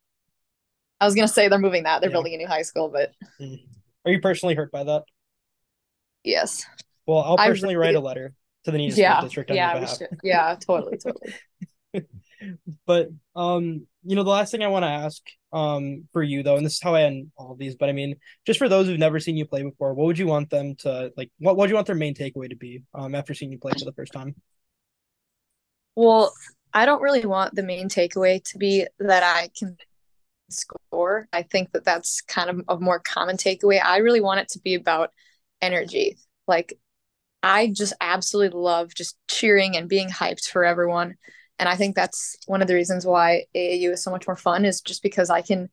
I 1.01 1.07
was 1.07 1.15
gonna 1.15 1.29
say 1.29 1.49
they're 1.49 1.59
moving 1.59 1.85
that. 1.85 2.01
They're 2.01 2.11
yeah. 2.11 2.15
building 2.15 2.35
a 2.35 2.39
new 2.39 2.47
high 2.47 2.63
school, 2.63 2.89
but 2.89 3.13
mm. 3.41 3.61
are 4.05 4.13
you 4.13 4.21
personally 4.21 4.55
hurt 4.55 4.71
by 4.71 4.85
that? 4.85 5.05
Yes. 6.23 6.65
Well, 7.07 7.19
I'll 7.19 7.37
personally 7.37 7.77
really... 7.77 7.89
write 7.89 7.97
a 7.97 8.01
letter 8.01 8.35
to 8.65 8.71
the 8.71 8.79
Neenah 8.79 8.97
yeah, 8.97 9.17
School 9.19 9.27
District 9.29 9.51
on 9.51 9.57
yeah, 9.57 9.73
your 9.73 9.81
behalf. 9.81 9.99
Yeah, 10.23 10.57
totally, 10.67 10.99
totally. 10.99 11.35
but 12.87 13.09
um, 13.37 13.87
you 14.03 14.17
know, 14.17 14.23
the 14.23 14.31
last 14.31 14.51
thing 14.51 14.63
I 14.63 14.69
want 14.69 14.85
to 14.85 14.89
ask 14.89 15.23
um 15.53 16.09
for 16.13 16.23
you 16.23 16.43
though, 16.43 16.57
and 16.57 16.65
this 16.65 16.75
is 16.75 16.83
how 16.83 16.95
I 16.95 17.03
end 17.03 17.31
all 17.37 17.53
of 17.53 17.59
these, 17.59 17.77
but 17.77 17.89
I 17.89 17.93
mean, 17.93 18.17
just 18.47 18.59
for 18.59 18.69
those 18.69 18.87
who've 18.87 18.99
never 18.99 19.21
seen 19.21 19.37
you 19.37 19.47
play 19.47 19.63
before, 19.63 19.95
what 19.95 20.07
would 20.07 20.19
you 20.19 20.27
want 20.27 20.51
them 20.51 20.75
to 20.77 21.13
like? 21.17 21.31
What 21.39 21.57
would 21.57 21.69
you 21.69 21.77
want 21.77 21.87
their 21.87 21.97
main 21.97 22.15
takeaway 22.15 22.49
to 22.49 22.57
be 22.57 22.83
um 22.95 23.15
after 23.15 23.35
seeing 23.35 23.53
you 23.53 23.59
play 23.59 23.73
for 23.79 23.85
the 23.85 23.93
first 23.93 24.13
time? 24.13 24.35
Well, 25.97 26.33
I 26.73 26.87
don't 26.87 27.03
really 27.03 27.25
want 27.25 27.55
the 27.55 27.63
main 27.63 27.89
takeaway 27.89 28.43
to 28.45 28.59
be 28.59 28.87
that 28.99 29.23
I 29.23 29.49
can 29.57 29.77
score. 30.51 30.81
I 31.33 31.43
think 31.43 31.73
that 31.73 31.85
that's 31.85 32.21
kind 32.23 32.51
of 32.51 32.63
a 32.69 32.81
more 32.81 33.01
common 33.01 33.37
takeaway. 33.37 33.83
I 33.83 33.99
really 33.99 34.21
want 34.21 34.41
it 34.41 34.49
to 34.51 34.61
be 34.61 34.75
about 34.75 35.11
energy. 35.61 36.19
Like 36.47 36.75
I 37.43 37.69
just 37.69 37.93
absolutely 38.01 38.59
love 38.59 38.95
just 38.95 39.17
cheering 39.29 39.77
and 39.77 39.89
being 39.89 40.09
hyped 40.09 40.49
for 40.49 40.65
everyone. 40.65 41.17
And 41.59 41.69
I 41.69 41.77
think 41.77 41.95
that's 41.95 42.37
one 42.47 42.63
of 42.63 42.69
the 42.69 42.75
reasons 42.75 43.07
why 43.07 43.45
AAU 43.55 43.93
is 43.93 44.03
so 44.03 44.11
much 44.11 44.27
more 44.27 44.37
fun 44.37 44.65
is 44.65 44.81
just 44.81 45.03
because 45.03 45.31
I 45.31 45.43
can 45.43 45.69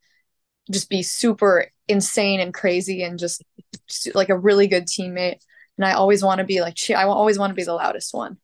just 0.69 0.89
be 0.89 1.01
super 1.01 1.67
insane 1.87 2.39
and 2.39 2.53
crazy 2.53 3.03
and 3.03 3.17
just 3.17 3.43
like 4.13 4.29
a 4.29 4.37
really 4.37 4.67
good 4.67 4.85
teammate. 4.85 5.39
And 5.77 5.85
I 5.85 5.93
always 5.93 6.23
want 6.23 6.39
to 6.39 6.45
be 6.45 6.61
like, 6.61 6.77
I 6.89 7.03
always 7.03 7.39
want 7.39 7.51
to 7.51 7.55
be 7.55 7.63
the 7.63 7.73
loudest 7.73 8.13
one. 8.13 8.37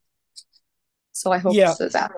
So 1.11 1.31
I 1.31 1.37
hope 1.37 1.53
yeah. 1.53 1.73
that 1.79 1.91
that 1.93 2.11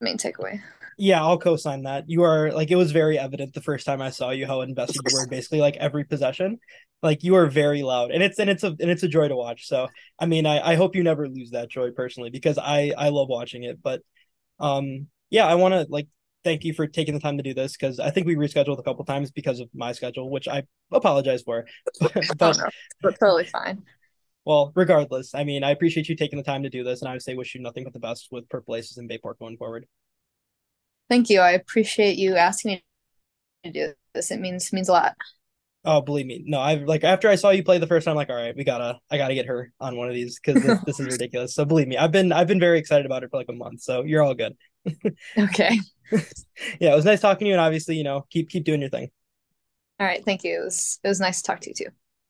main 0.00 0.18
takeaway. 0.18 0.62
Yeah, 0.98 1.22
I'll 1.22 1.38
co-sign 1.38 1.82
that. 1.82 2.08
You 2.08 2.22
are 2.22 2.52
like 2.52 2.70
it 2.70 2.76
was 2.76 2.90
very 2.90 3.18
evident 3.18 3.52
the 3.52 3.60
first 3.60 3.84
time 3.84 4.00
I 4.00 4.10
saw 4.10 4.30
you 4.30 4.46
how 4.46 4.62
invested 4.62 5.02
you 5.06 5.14
were 5.14 5.26
basically 5.26 5.60
like 5.60 5.76
every 5.76 6.04
possession. 6.04 6.58
Like 7.02 7.22
you 7.22 7.34
are 7.36 7.46
very 7.46 7.82
loud. 7.82 8.10
And 8.12 8.22
it's 8.22 8.38
and 8.38 8.48
it's 8.48 8.62
a 8.62 8.68
and 8.68 8.90
it's 8.90 9.02
a 9.02 9.08
joy 9.08 9.28
to 9.28 9.36
watch. 9.36 9.68
So 9.68 9.88
I 10.18 10.26
mean 10.26 10.46
I, 10.46 10.72
I 10.72 10.74
hope 10.76 10.96
you 10.96 11.02
never 11.02 11.28
lose 11.28 11.50
that 11.50 11.68
joy 11.68 11.90
personally 11.90 12.30
because 12.30 12.56
I 12.56 12.92
I 12.96 13.10
love 13.10 13.28
watching 13.28 13.64
it. 13.64 13.82
But 13.82 14.00
um 14.58 15.08
yeah, 15.28 15.46
I 15.46 15.56
wanna 15.56 15.86
like 15.90 16.08
thank 16.44 16.64
you 16.64 16.72
for 16.72 16.86
taking 16.86 17.12
the 17.12 17.20
time 17.20 17.36
to 17.36 17.42
do 17.42 17.52
this 17.52 17.76
because 17.76 17.98
I 17.98 18.10
think 18.10 18.26
we 18.26 18.36
rescheduled 18.36 18.78
a 18.78 18.82
couple 18.82 19.04
times 19.04 19.30
because 19.30 19.60
of 19.60 19.68
my 19.74 19.92
schedule, 19.92 20.30
which 20.30 20.48
I 20.48 20.62
apologize 20.92 21.42
for. 21.42 21.66
but, 22.00 22.16
oh, 22.40 22.52
no. 23.02 23.10
totally 23.10 23.44
fine. 23.44 23.82
Well, 24.44 24.72
regardless, 24.76 25.34
I 25.34 25.42
mean, 25.42 25.64
I 25.64 25.72
appreciate 25.72 26.08
you 26.08 26.14
taking 26.14 26.38
the 26.38 26.44
time 26.44 26.62
to 26.62 26.70
do 26.70 26.84
this, 26.84 27.02
and 27.02 27.08
I 27.08 27.12
would 27.12 27.22
say 27.22 27.34
wish 27.34 27.56
you 27.56 27.60
nothing 27.60 27.82
but 27.82 27.92
the 27.92 27.98
best 27.98 28.28
with 28.30 28.48
Purple 28.48 28.76
Aces 28.76 28.96
and 28.96 29.08
Bay 29.08 29.18
Port 29.18 29.40
going 29.40 29.56
forward. 29.56 29.86
Thank 31.08 31.30
you. 31.30 31.40
I 31.40 31.52
appreciate 31.52 32.16
you 32.16 32.36
asking 32.36 32.72
me 32.72 32.84
to 33.64 33.72
do 33.72 33.92
this. 34.14 34.30
It 34.30 34.40
means 34.40 34.72
means 34.72 34.88
a 34.88 34.92
lot. 34.92 35.16
Oh, 35.84 36.00
believe 36.00 36.26
me, 36.26 36.42
no. 36.44 36.58
I've 36.58 36.82
like 36.82 37.04
after 37.04 37.28
I 37.28 37.36
saw 37.36 37.50
you 37.50 37.62
play 37.62 37.78
the 37.78 37.86
first 37.86 38.06
time, 38.06 38.16
like, 38.16 38.28
all 38.28 38.34
right, 38.34 38.56
we 38.56 38.64
gotta, 38.64 38.98
I 39.08 39.18
gotta 39.18 39.34
get 39.34 39.46
her 39.46 39.72
on 39.80 39.96
one 39.96 40.08
of 40.08 40.14
these 40.14 40.40
because 40.40 40.60
this, 40.60 40.80
this, 40.84 41.00
is 41.00 41.06
ridiculous. 41.12 41.54
So 41.54 41.64
believe 41.64 41.86
me, 41.86 41.96
I've 41.96 42.10
been, 42.10 42.32
I've 42.32 42.48
been 42.48 42.58
very 42.58 42.80
excited 42.80 43.06
about 43.06 43.22
it 43.22 43.30
for 43.30 43.36
like 43.36 43.48
a 43.48 43.52
month. 43.52 43.82
So 43.82 44.02
you're 44.02 44.22
all 44.22 44.34
good. 44.34 44.56
okay. 45.38 45.78
yeah, 46.80 46.92
it 46.92 46.96
was 46.96 47.04
nice 47.04 47.20
talking 47.20 47.44
to 47.44 47.48
you, 47.48 47.54
and 47.54 47.60
obviously, 47.60 47.96
you 47.96 48.02
know, 48.02 48.26
keep 48.30 48.48
keep 48.48 48.64
doing 48.64 48.80
your 48.80 48.90
thing. 48.90 49.10
All 50.00 50.06
right, 50.06 50.24
thank 50.24 50.42
you. 50.42 50.60
It 50.60 50.64
was 50.64 50.98
it 51.04 51.08
was 51.08 51.20
nice 51.20 51.40
to 51.40 51.46
talk 51.46 51.60
to 51.60 51.70
you 51.70 51.74
too. 51.74 51.90